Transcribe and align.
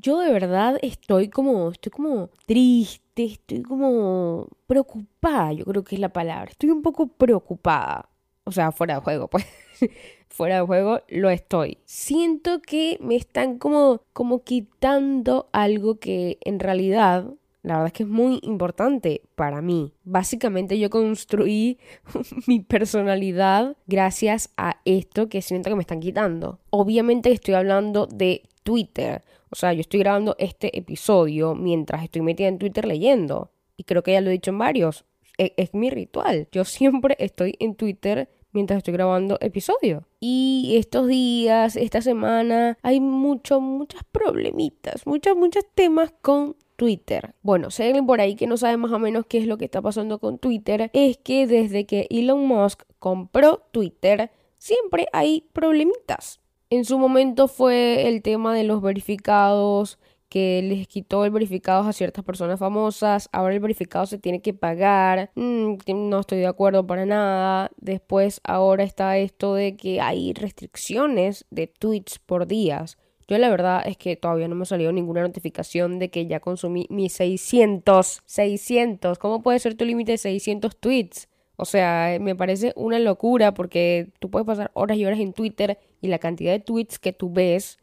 yo 0.00 0.18
de 0.20 0.32
verdad 0.32 0.78
estoy 0.82 1.28
como, 1.28 1.70
estoy 1.70 1.90
como 1.90 2.30
triste, 2.46 3.24
estoy 3.24 3.62
como 3.62 4.48
preocupada, 4.66 5.52
yo 5.52 5.64
creo 5.64 5.84
que 5.84 5.96
es 5.96 6.00
la 6.00 6.12
palabra. 6.12 6.50
Estoy 6.50 6.70
un 6.70 6.82
poco 6.82 7.08
preocupada. 7.08 8.08
O 8.44 8.52
sea, 8.52 8.72
fuera 8.72 8.94
de 8.94 9.00
juego, 9.00 9.28
pues. 9.28 9.46
fuera 10.28 10.56
de 10.56 10.66
juego 10.66 11.00
lo 11.08 11.30
estoy. 11.30 11.78
Siento 11.84 12.60
que 12.62 12.98
me 13.00 13.16
están 13.16 13.58
como, 13.58 14.02
como 14.12 14.42
quitando 14.42 15.48
algo 15.52 15.98
que 15.98 16.38
en 16.44 16.58
realidad 16.60 17.26
la 17.62 17.74
verdad 17.74 17.88
es 17.88 17.92
que 17.92 18.02
es 18.04 18.08
muy 18.08 18.40
importante 18.42 19.22
para 19.34 19.60
mí. 19.60 19.92
Básicamente 20.04 20.78
yo 20.78 20.88
construí 20.88 21.78
mi 22.46 22.60
personalidad 22.60 23.76
gracias 23.86 24.50
a 24.56 24.80
esto 24.84 25.28
que 25.28 25.42
siento 25.42 25.68
que 25.68 25.76
me 25.76 25.82
están 25.82 26.00
quitando. 26.00 26.58
Obviamente 26.70 27.30
estoy 27.30 27.54
hablando 27.54 28.06
de 28.06 28.42
Twitter. 28.62 29.22
O 29.50 29.56
sea, 29.56 29.72
yo 29.72 29.80
estoy 29.80 30.00
grabando 30.00 30.36
este 30.38 30.76
episodio 30.78 31.54
mientras 31.54 32.04
estoy 32.04 32.22
metida 32.22 32.48
en 32.48 32.58
Twitter 32.58 32.86
leyendo. 32.86 33.50
Y 33.76 33.84
creo 33.84 34.02
que 34.02 34.12
ya 34.12 34.20
lo 34.20 34.30
he 34.30 34.32
dicho 34.32 34.50
en 34.50 34.58
varios. 34.58 35.04
Es, 35.38 35.52
es 35.56 35.74
mi 35.74 35.90
ritual. 35.90 36.48
Yo 36.52 36.64
siempre 36.64 37.16
estoy 37.18 37.56
en 37.58 37.74
Twitter 37.74 38.28
mientras 38.52 38.78
estoy 38.78 38.94
grabando 38.94 39.38
episodio. 39.40 40.06
Y 40.20 40.74
estos 40.76 41.08
días, 41.08 41.76
esta 41.76 42.02
semana, 42.02 42.78
hay 42.82 43.00
mucho, 43.00 43.60
muchas 43.60 44.02
problemitas, 44.10 45.06
muchos, 45.06 45.36
muchos 45.36 45.64
temas 45.74 46.12
con 46.20 46.56
Twitter. 46.76 47.34
Bueno, 47.42 47.70
si 47.70 47.82
alguien 47.82 48.06
por 48.06 48.20
ahí 48.20 48.36
que 48.36 48.46
no 48.46 48.56
sabe 48.56 48.76
más 48.76 48.92
o 48.92 48.98
menos 48.98 49.26
qué 49.26 49.38
es 49.38 49.46
lo 49.46 49.58
que 49.58 49.66
está 49.66 49.82
pasando 49.82 50.18
con 50.18 50.38
Twitter, 50.38 50.90
es 50.92 51.18
que 51.18 51.46
desde 51.46 51.86
que 51.86 52.06
Elon 52.10 52.46
Musk 52.46 52.82
compró 52.98 53.66
Twitter, 53.70 54.30
siempre 54.58 55.06
hay 55.12 55.46
problemitas. 55.52 56.40
En 56.72 56.84
su 56.84 56.98
momento 56.98 57.48
fue 57.48 58.06
el 58.06 58.22
tema 58.22 58.54
de 58.54 58.62
los 58.62 58.80
verificados, 58.80 59.98
que 60.28 60.62
les 60.62 60.86
quitó 60.86 61.24
el 61.24 61.32
verificado 61.32 61.82
a 61.82 61.92
ciertas 61.92 62.24
personas 62.24 62.60
famosas, 62.60 63.28
ahora 63.32 63.54
el 63.54 63.60
verificado 63.60 64.06
se 64.06 64.18
tiene 64.18 64.40
que 64.40 64.54
pagar, 64.54 65.32
mm, 65.34 65.78
no 65.88 66.20
estoy 66.20 66.38
de 66.38 66.46
acuerdo 66.46 66.86
para 66.86 67.04
nada, 67.06 67.72
después 67.76 68.40
ahora 68.44 68.84
está 68.84 69.18
esto 69.18 69.54
de 69.54 69.76
que 69.76 70.00
hay 70.00 70.32
restricciones 70.32 71.44
de 71.50 71.66
tweets 71.66 72.20
por 72.20 72.46
días. 72.46 72.98
Yo 73.26 73.36
la 73.38 73.50
verdad 73.50 73.82
es 73.84 73.96
que 73.96 74.14
todavía 74.14 74.46
no 74.46 74.54
me 74.54 74.62
ha 74.62 74.66
salido 74.66 74.92
ninguna 74.92 75.22
notificación 75.22 75.98
de 75.98 76.10
que 76.10 76.28
ya 76.28 76.38
consumí 76.38 76.86
mis 76.88 77.14
600, 77.14 78.22
600, 78.26 79.18
¿cómo 79.18 79.42
puede 79.42 79.58
ser 79.58 79.74
tu 79.74 79.84
límite 79.84 80.12
de 80.12 80.18
600 80.18 80.76
tweets? 80.76 81.28
O 81.60 81.64
sea, 81.64 82.16
me 82.20 82.34
parece 82.34 82.72
una 82.76 82.98
locura 82.98 83.54
porque 83.54 84.12
tú 84.18 84.30
puedes 84.30 84.46
pasar 84.46 84.70
horas 84.74 84.96
y 84.96 85.04
horas 85.04 85.20
en 85.20 85.32
Twitter 85.32 85.78
y 86.00 86.08
la 86.08 86.18
cantidad 86.18 86.52
de 86.52 86.60
tweets 86.60 86.98
que 86.98 87.12
tú 87.12 87.32
ves 87.32 87.78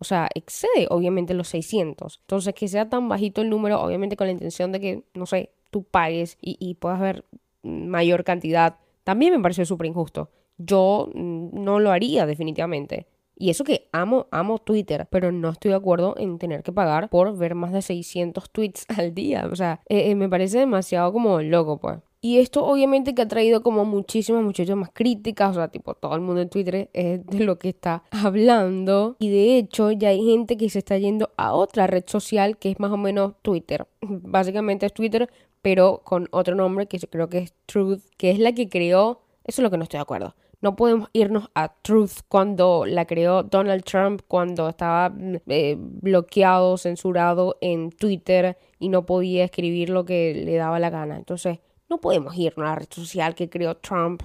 o 0.00 0.04
sea, 0.04 0.28
excede 0.34 0.86
obviamente 0.88 1.34
los 1.34 1.48
600. 1.48 2.20
Entonces, 2.22 2.54
que 2.54 2.68
sea 2.68 2.88
tan 2.88 3.08
bajito 3.08 3.42
el 3.42 3.50
número, 3.50 3.80
obviamente 3.82 4.16
con 4.16 4.26
la 4.26 4.32
intención 4.32 4.72
de 4.72 4.80
que, 4.80 5.04
no 5.12 5.26
sé, 5.26 5.50
tú 5.70 5.84
pagues 5.84 6.38
y, 6.40 6.74
puedas 6.76 6.98
ver 6.98 7.24
mayor 7.62 8.24
cantidad, 8.24 8.78
también 9.04 9.34
me 9.34 9.40
parece 9.40 9.66
súper 9.66 9.86
injusto. 9.86 10.30
Yo 10.56 11.10
mm, 11.14 11.62
no 11.62 11.80
lo 11.80 11.90
haría 11.90 12.24
definitivamente. 12.24 13.06
Y 13.36 13.50
eso 13.50 13.62
que 13.62 13.88
amo, 13.92 14.26
amo 14.30 14.58
Twitter, 14.58 15.06
pero 15.10 15.32
no 15.32 15.50
estoy 15.50 15.70
de 15.70 15.76
acuerdo 15.76 16.14
en 16.16 16.38
tener 16.38 16.62
que 16.62 16.72
pagar 16.72 17.10
por 17.10 17.36
ver 17.36 17.54
más 17.54 17.72
de 17.72 17.82
600 17.82 18.50
tweets 18.50 18.86
al 18.96 19.14
día. 19.14 19.48
O 19.52 19.56
sea, 19.56 19.80
eh, 19.86 20.10
eh, 20.10 20.14
me 20.14 20.30
parece 20.30 20.60
demasiado 20.60 21.12
como 21.12 21.42
loco, 21.42 21.78
pues. 21.78 21.98
Y 22.22 22.38
esto 22.38 22.66
obviamente 22.66 23.14
que 23.14 23.22
ha 23.22 23.28
traído 23.28 23.62
como 23.62 23.86
muchísimas, 23.86 24.42
muchísimas 24.42 24.90
críticas, 24.92 25.52
o 25.52 25.54
sea, 25.54 25.68
tipo 25.68 25.94
todo 25.94 26.14
el 26.14 26.20
mundo 26.20 26.42
en 26.42 26.50
Twitter 26.50 26.90
es 26.92 27.26
de 27.26 27.40
lo 27.40 27.58
que 27.58 27.70
está 27.70 28.02
hablando. 28.10 29.16
Y 29.18 29.30
de 29.30 29.56
hecho 29.56 29.90
ya 29.90 30.10
hay 30.10 30.22
gente 30.24 30.58
que 30.58 30.68
se 30.68 30.80
está 30.80 30.98
yendo 30.98 31.30
a 31.36 31.54
otra 31.54 31.86
red 31.86 32.04
social 32.06 32.58
que 32.58 32.70
es 32.70 32.78
más 32.78 32.92
o 32.92 32.98
menos 32.98 33.34
Twitter. 33.40 33.86
Básicamente 34.02 34.84
es 34.84 34.92
Twitter, 34.92 35.30
pero 35.62 36.02
con 36.04 36.28
otro 36.30 36.54
nombre 36.54 36.86
que 36.86 36.98
creo 36.98 37.28
que 37.30 37.38
es 37.38 37.54
Truth, 37.64 38.02
que 38.18 38.30
es 38.30 38.38
la 38.38 38.52
que 38.52 38.68
creó, 38.68 39.22
eso 39.44 39.62
es 39.62 39.64
lo 39.64 39.70
que 39.70 39.78
no 39.78 39.84
estoy 39.84 39.98
de 39.98 40.02
acuerdo. 40.02 40.34
No 40.62 40.76
podemos 40.76 41.08
irnos 41.14 41.50
a 41.54 41.72
Truth 41.80 42.20
cuando 42.28 42.84
la 42.84 43.06
creó 43.06 43.42
Donald 43.44 43.82
Trump, 43.84 44.20
cuando 44.28 44.68
estaba 44.68 45.10
eh, 45.46 45.76
bloqueado, 45.78 46.76
censurado 46.76 47.56
en 47.62 47.90
Twitter 47.90 48.58
y 48.78 48.90
no 48.90 49.06
podía 49.06 49.44
escribir 49.44 49.88
lo 49.88 50.04
que 50.04 50.34
le 50.34 50.56
daba 50.56 50.78
la 50.78 50.90
gana. 50.90 51.16
Entonces, 51.16 51.60
no 51.90 51.98
podemos 51.98 52.34
ir 52.36 52.54
a 52.56 52.60
una 52.60 52.74
red 52.76 52.86
social 52.88 53.34
que 53.34 53.50
creó 53.50 53.76
Trump. 53.76 54.22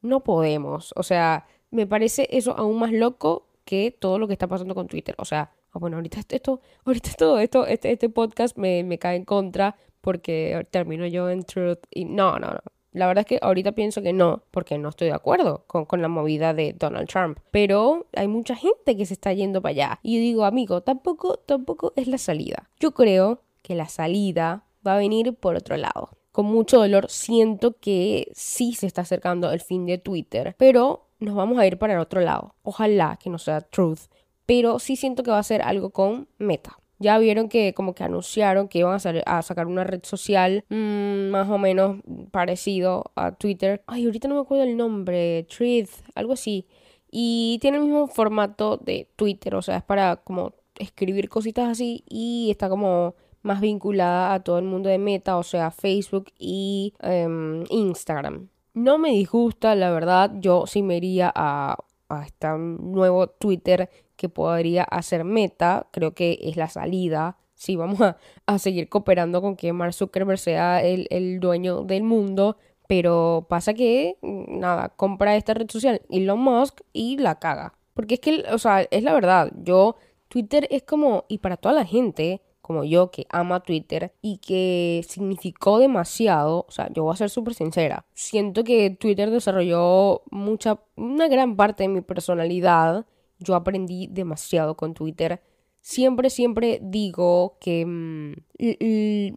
No 0.00 0.20
podemos. 0.20 0.94
O 0.96 1.02
sea, 1.02 1.46
me 1.70 1.86
parece 1.86 2.28
eso 2.30 2.56
aún 2.56 2.78
más 2.78 2.92
loco 2.92 3.48
que 3.64 3.90
todo 3.90 4.18
lo 4.18 4.28
que 4.28 4.32
está 4.32 4.46
pasando 4.46 4.74
con 4.74 4.86
Twitter. 4.86 5.16
O 5.18 5.24
sea, 5.24 5.50
ah, 5.72 5.78
bueno, 5.78 5.96
ahorita 5.96 6.20
esto, 6.28 6.60
ahorita 6.86 7.10
todo 7.18 7.40
esto, 7.40 7.66
este, 7.66 7.90
este 7.92 8.08
podcast 8.08 8.56
me, 8.56 8.84
me 8.84 8.98
cae 8.98 9.16
en 9.16 9.24
contra 9.24 9.76
porque 10.00 10.66
termino 10.70 11.06
yo 11.06 11.28
en 11.28 11.42
Truth 11.42 11.80
y 11.90 12.04
no, 12.04 12.38
no, 12.38 12.52
no. 12.52 12.60
La 12.92 13.06
verdad 13.06 13.20
es 13.20 13.26
que 13.26 13.38
ahorita 13.42 13.72
pienso 13.72 14.00
que 14.00 14.12
no, 14.12 14.44
porque 14.50 14.78
no 14.78 14.88
estoy 14.88 15.08
de 15.08 15.14
acuerdo 15.14 15.64
con, 15.66 15.84
con, 15.84 16.00
la 16.00 16.08
movida 16.08 16.54
de 16.54 16.72
Donald 16.72 17.08
Trump. 17.08 17.38
Pero 17.50 18.06
hay 18.16 18.28
mucha 18.28 18.56
gente 18.56 18.96
que 18.96 19.04
se 19.04 19.12
está 19.12 19.32
yendo 19.32 19.60
para 19.60 19.70
allá. 19.70 20.00
Y 20.02 20.16
yo 20.16 20.20
digo, 20.20 20.44
amigo, 20.44 20.80
tampoco, 20.80 21.36
tampoco 21.36 21.92
es 21.96 22.08
la 22.08 22.16
salida. 22.16 22.70
Yo 22.80 22.92
creo 22.92 23.42
que 23.62 23.74
la 23.74 23.88
salida 23.88 24.64
va 24.86 24.94
a 24.94 24.98
venir 24.98 25.34
por 25.34 25.54
otro 25.54 25.76
lado 25.76 26.18
con 26.38 26.46
mucho 26.46 26.78
dolor 26.78 27.10
siento 27.10 27.78
que 27.80 28.30
sí 28.32 28.72
se 28.72 28.86
está 28.86 29.00
acercando 29.00 29.50
el 29.50 29.58
fin 29.58 29.86
de 29.86 29.98
Twitter, 29.98 30.54
pero 30.56 31.08
nos 31.18 31.34
vamos 31.34 31.58
a 31.58 31.66
ir 31.66 31.78
para 31.78 31.94
el 31.94 31.98
otro 31.98 32.20
lado. 32.20 32.54
Ojalá 32.62 33.18
que 33.20 33.28
no 33.28 33.38
sea 33.38 33.60
Truth, 33.60 34.02
pero 34.46 34.78
sí 34.78 34.94
siento 34.94 35.24
que 35.24 35.32
va 35.32 35.40
a 35.40 35.42
ser 35.42 35.62
algo 35.62 35.90
con 35.90 36.28
Meta. 36.38 36.78
Ya 37.00 37.18
vieron 37.18 37.48
que 37.48 37.74
como 37.74 37.92
que 37.92 38.04
anunciaron 38.04 38.68
que 38.68 38.78
iban 38.78 39.00
a, 39.26 39.42
sacar 39.42 39.66
una 39.66 39.82
red 39.82 40.04
social 40.04 40.64
mm, 40.68 41.30
más 41.30 41.50
o 41.50 41.58
menos 41.58 41.96
parecido 42.30 43.10
a 43.16 43.32
Twitter. 43.32 43.82
Ay, 43.88 44.04
ahorita 44.04 44.28
no 44.28 44.36
me 44.36 44.42
acuerdo 44.42 44.62
el 44.62 44.76
nombre, 44.76 45.44
Truth, 45.48 45.90
algo 46.14 46.34
así. 46.34 46.68
Y 47.10 47.58
tiene 47.60 47.78
el 47.78 47.82
mismo 47.82 48.06
formato 48.06 48.76
de 48.76 49.10
Twitter, 49.16 49.56
o 49.56 49.62
sea, 49.62 49.78
es 49.78 49.82
para 49.82 50.14
como 50.14 50.54
escribir 50.76 51.28
cositas 51.28 51.68
así 51.68 52.04
y 52.08 52.46
está 52.52 52.68
como 52.68 53.16
más 53.42 53.60
vinculada 53.60 54.34
a 54.34 54.42
todo 54.42 54.58
el 54.58 54.64
mundo 54.64 54.88
de 54.88 54.98
Meta, 54.98 55.36
o 55.36 55.42
sea, 55.42 55.70
Facebook 55.70 56.32
y 56.38 56.94
em, 57.00 57.64
Instagram. 57.70 58.48
No 58.74 58.98
me 58.98 59.10
disgusta, 59.10 59.74
la 59.74 59.90
verdad, 59.90 60.32
yo 60.36 60.66
sí 60.66 60.82
me 60.82 60.96
iría 60.96 61.32
a, 61.34 61.76
a 62.08 62.24
este 62.24 62.48
nuevo 62.48 63.26
Twitter 63.28 63.90
que 64.16 64.28
podría 64.28 64.82
hacer 64.84 65.24
Meta, 65.24 65.88
creo 65.92 66.14
que 66.14 66.38
es 66.42 66.56
la 66.56 66.68
salida. 66.68 67.38
Sí, 67.54 67.76
vamos 67.76 68.00
a, 68.46 68.58
seguir 68.58 68.88
cooperando 68.88 69.40
con 69.42 69.56
que 69.56 69.72
Mark 69.72 69.94
Zuckerberg 69.94 70.38
sea 70.38 70.82
el, 70.82 71.06
el 71.10 71.40
dueño 71.40 71.82
del 71.82 72.02
mundo, 72.02 72.56
pero 72.86 73.46
pasa 73.48 73.74
que, 73.74 74.16
nada, 74.22 74.90
compra 74.90 75.36
esta 75.36 75.54
red 75.54 75.70
social 75.70 76.02
Elon 76.10 76.40
Musk 76.40 76.80
y 76.92 77.18
la 77.18 77.38
caga. 77.38 77.74
Porque 77.94 78.14
es 78.14 78.20
que, 78.20 78.44
o 78.52 78.58
sea, 78.58 78.82
es 78.82 79.02
la 79.02 79.12
verdad, 79.12 79.50
yo, 79.56 79.96
Twitter 80.28 80.66
es 80.70 80.82
como, 80.82 81.24
y 81.28 81.38
para 81.38 81.56
toda 81.56 81.74
la 81.74 81.84
gente, 81.84 82.42
como 82.68 82.84
yo 82.84 83.10
que 83.10 83.26
ama 83.30 83.60
Twitter 83.60 84.12
y 84.20 84.36
que 84.38 85.02
significó 85.08 85.78
demasiado, 85.78 86.66
o 86.68 86.70
sea, 86.70 86.92
yo 86.92 87.02
voy 87.02 87.14
a 87.14 87.16
ser 87.16 87.30
súper 87.30 87.54
sincera, 87.54 88.04
siento 88.12 88.62
que 88.62 88.90
Twitter 88.90 89.30
desarrolló 89.30 90.20
mucha, 90.30 90.78
una 90.94 91.28
gran 91.28 91.56
parte 91.56 91.84
de 91.84 91.88
mi 91.88 92.02
personalidad, 92.02 93.06
yo 93.38 93.54
aprendí 93.54 94.06
demasiado 94.08 94.76
con 94.76 94.92
Twitter. 94.92 95.40
Siempre, 95.80 96.28
siempre 96.28 96.80
digo 96.82 97.56
que 97.58 97.86
mm, 97.86 98.34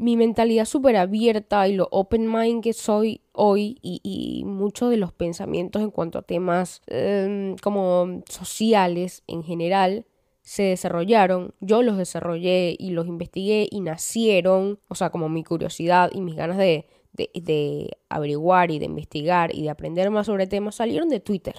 mi 0.03 0.17
mentalidad 0.17 0.65
súper 0.65 0.97
abierta 0.97 1.69
y 1.69 1.75
lo 1.75 1.87
open 1.89 2.29
mind 2.29 2.61
que 2.61 2.73
soy 2.73 3.21
hoy 3.31 3.77
y, 3.81 4.43
muchos 4.45 4.89
de 4.89 4.97
los 4.97 5.13
pensamientos 5.13 5.81
en 5.81 5.91
cuanto 5.91 6.19
a 6.19 6.23
temas 6.23 6.81
em, 6.87 7.55
como 7.57 8.23
sociales 8.27 9.23
en 9.27 9.43
general 9.43 10.05
se 10.41 10.63
desarrollaron, 10.63 11.53
yo 11.59 11.83
los 11.83 11.97
desarrollé 11.97 12.75
y 12.77 12.91
los 12.91 13.07
investigué 13.07 13.67
y 13.69 13.81
nacieron, 13.81 14.79
o 14.87 14.95
sea, 14.95 15.09
como 15.09 15.29
mi 15.29 15.43
curiosidad 15.43 16.09
y 16.13 16.21
mis 16.21 16.35
ganas 16.35 16.57
de, 16.57 16.87
de, 17.13 17.97
averiguar 18.09 18.71
y 18.71 18.79
de 18.79 18.85
investigar 18.85 19.53
y 19.53 19.63
de 19.63 19.69
aprender 19.69 20.09
más 20.09 20.25
sobre 20.25 20.47
temas 20.47 20.75
salieron 20.75 21.09
de 21.09 21.19
Twitter. 21.19 21.55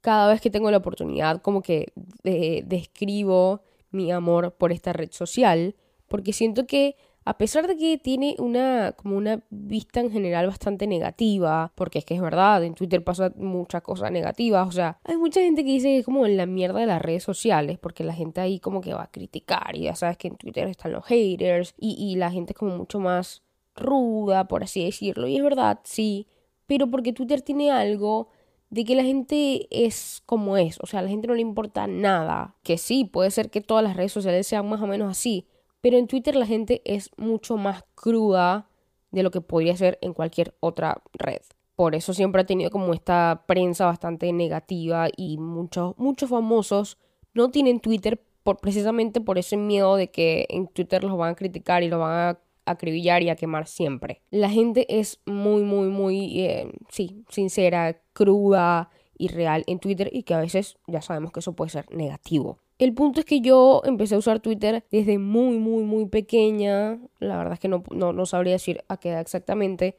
Cada 0.00 0.28
vez 0.30 0.40
que 0.40 0.50
tengo 0.50 0.70
la 0.70 0.76
oportunidad, 0.76 1.40
como 1.42 1.62
que 1.62 1.92
describo 2.22 3.62
mi 3.90 4.12
amor 4.12 4.54
por 4.56 4.72
esta 4.72 4.92
red 4.92 5.10
social, 5.10 5.74
porque 6.06 6.32
siento 6.32 6.66
que 6.66 6.96
a 7.28 7.36
pesar 7.36 7.66
de 7.66 7.76
que 7.76 7.98
tiene 7.98 8.36
una 8.38 8.92
como 8.92 9.14
una 9.14 9.42
vista 9.50 10.00
en 10.00 10.10
general 10.10 10.46
bastante 10.46 10.86
negativa, 10.86 11.72
porque 11.74 11.98
es 11.98 12.06
que 12.06 12.14
es 12.14 12.22
verdad, 12.22 12.64
en 12.64 12.72
Twitter 12.72 13.04
pasa 13.04 13.34
muchas 13.36 13.82
cosas 13.82 14.10
negativas, 14.10 14.66
o 14.66 14.72
sea, 14.72 14.98
hay 15.04 15.18
mucha 15.18 15.42
gente 15.42 15.62
que 15.62 15.72
dice 15.72 15.88
que 15.88 15.98
es 15.98 16.04
como 16.06 16.24
en 16.24 16.38
la 16.38 16.46
mierda 16.46 16.80
de 16.80 16.86
las 16.86 17.02
redes 17.02 17.24
sociales, 17.24 17.78
porque 17.78 18.02
la 18.02 18.14
gente 18.14 18.40
ahí 18.40 18.60
como 18.60 18.80
que 18.80 18.94
va 18.94 19.02
a 19.02 19.10
criticar, 19.10 19.76
y 19.76 19.80
ya 19.80 19.94
sabes 19.94 20.16
que 20.16 20.28
en 20.28 20.36
Twitter 20.36 20.68
están 20.68 20.92
los 20.92 21.04
haters, 21.04 21.74
y, 21.76 21.96
y 22.02 22.16
la 22.16 22.30
gente 22.30 22.54
es 22.54 22.58
como 22.58 22.74
mucho 22.74 22.98
más 22.98 23.42
ruda, 23.76 24.48
por 24.48 24.62
así 24.62 24.82
decirlo, 24.82 25.28
y 25.28 25.36
es 25.36 25.42
verdad, 25.42 25.80
sí, 25.84 26.28
pero 26.66 26.90
porque 26.90 27.12
Twitter 27.12 27.42
tiene 27.42 27.70
algo 27.70 28.30
de 28.70 28.84
que 28.84 28.94
la 28.94 29.04
gente 29.04 29.68
es 29.70 30.22
como 30.24 30.56
es, 30.56 30.78
o 30.80 30.86
sea, 30.86 31.00
a 31.00 31.02
la 31.02 31.10
gente 31.10 31.28
no 31.28 31.34
le 31.34 31.42
importa 31.42 31.86
nada, 31.88 32.56
que 32.62 32.78
sí, 32.78 33.04
puede 33.04 33.30
ser 33.30 33.50
que 33.50 33.60
todas 33.60 33.84
las 33.84 33.98
redes 33.98 34.12
sociales 34.12 34.46
sean 34.46 34.66
más 34.66 34.80
o 34.80 34.86
menos 34.86 35.10
así, 35.10 35.46
pero 35.80 35.96
en 35.96 36.06
Twitter 36.06 36.36
la 36.36 36.46
gente 36.46 36.82
es 36.84 37.10
mucho 37.16 37.56
más 37.56 37.84
cruda 37.94 38.68
de 39.10 39.22
lo 39.22 39.30
que 39.30 39.40
podría 39.40 39.76
ser 39.76 39.98
en 40.02 40.12
cualquier 40.12 40.54
otra 40.60 41.02
red. 41.12 41.40
Por 41.76 41.94
eso 41.94 42.12
siempre 42.12 42.42
ha 42.42 42.46
tenido 42.46 42.70
como 42.70 42.92
esta 42.92 43.44
prensa 43.46 43.86
bastante 43.86 44.32
negativa 44.32 45.08
y 45.16 45.38
muchos, 45.38 45.96
muchos 45.96 46.28
famosos 46.28 46.98
no 47.34 47.50
tienen 47.50 47.80
Twitter 47.80 48.20
por, 48.42 48.58
precisamente 48.58 49.20
por 49.20 49.38
ese 49.38 49.56
miedo 49.56 49.96
de 49.96 50.10
que 50.10 50.46
en 50.48 50.66
Twitter 50.66 51.04
los 51.04 51.16
van 51.16 51.32
a 51.32 51.36
criticar 51.36 51.82
y 51.82 51.88
los 51.88 52.00
van 52.00 52.12
a 52.12 52.38
acribillar 52.66 53.22
y 53.22 53.30
a 53.30 53.36
quemar 53.36 53.66
siempre. 53.66 54.22
La 54.30 54.50
gente 54.50 54.98
es 54.98 55.20
muy, 55.24 55.62
muy, 55.62 55.88
muy, 55.88 56.40
eh, 56.40 56.70
sí, 56.88 57.24
sincera, 57.28 58.00
cruda 58.12 58.90
y 59.16 59.28
real 59.28 59.64
en 59.66 59.78
Twitter 59.78 60.10
y 60.12 60.22
que 60.22 60.34
a 60.34 60.40
veces 60.40 60.78
ya 60.86 61.00
sabemos 61.00 61.32
que 61.32 61.40
eso 61.40 61.54
puede 61.54 61.70
ser 61.70 61.86
negativo. 61.90 62.58
El 62.78 62.94
punto 62.94 63.20
es 63.20 63.26
que 63.26 63.40
yo 63.40 63.82
empecé 63.84 64.14
a 64.14 64.18
usar 64.18 64.40
Twitter 64.40 64.84
desde 64.90 65.18
muy, 65.18 65.58
muy, 65.58 65.82
muy 65.82 66.06
pequeña. 66.06 66.98
La 67.18 67.36
verdad 67.38 67.54
es 67.54 67.60
que 67.60 67.68
no, 67.68 67.82
no, 67.90 68.12
no 68.12 68.26
sabría 68.26 68.52
decir 68.54 68.84
a 68.88 68.98
qué 68.98 69.10
edad 69.10 69.20
exactamente. 69.20 69.96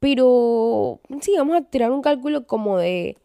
Pero 0.00 1.00
sí, 1.20 1.34
vamos 1.36 1.56
a 1.56 1.62
tirar 1.62 1.92
un 1.92 2.02
cálculo 2.02 2.46
como 2.46 2.78
de 2.78 3.16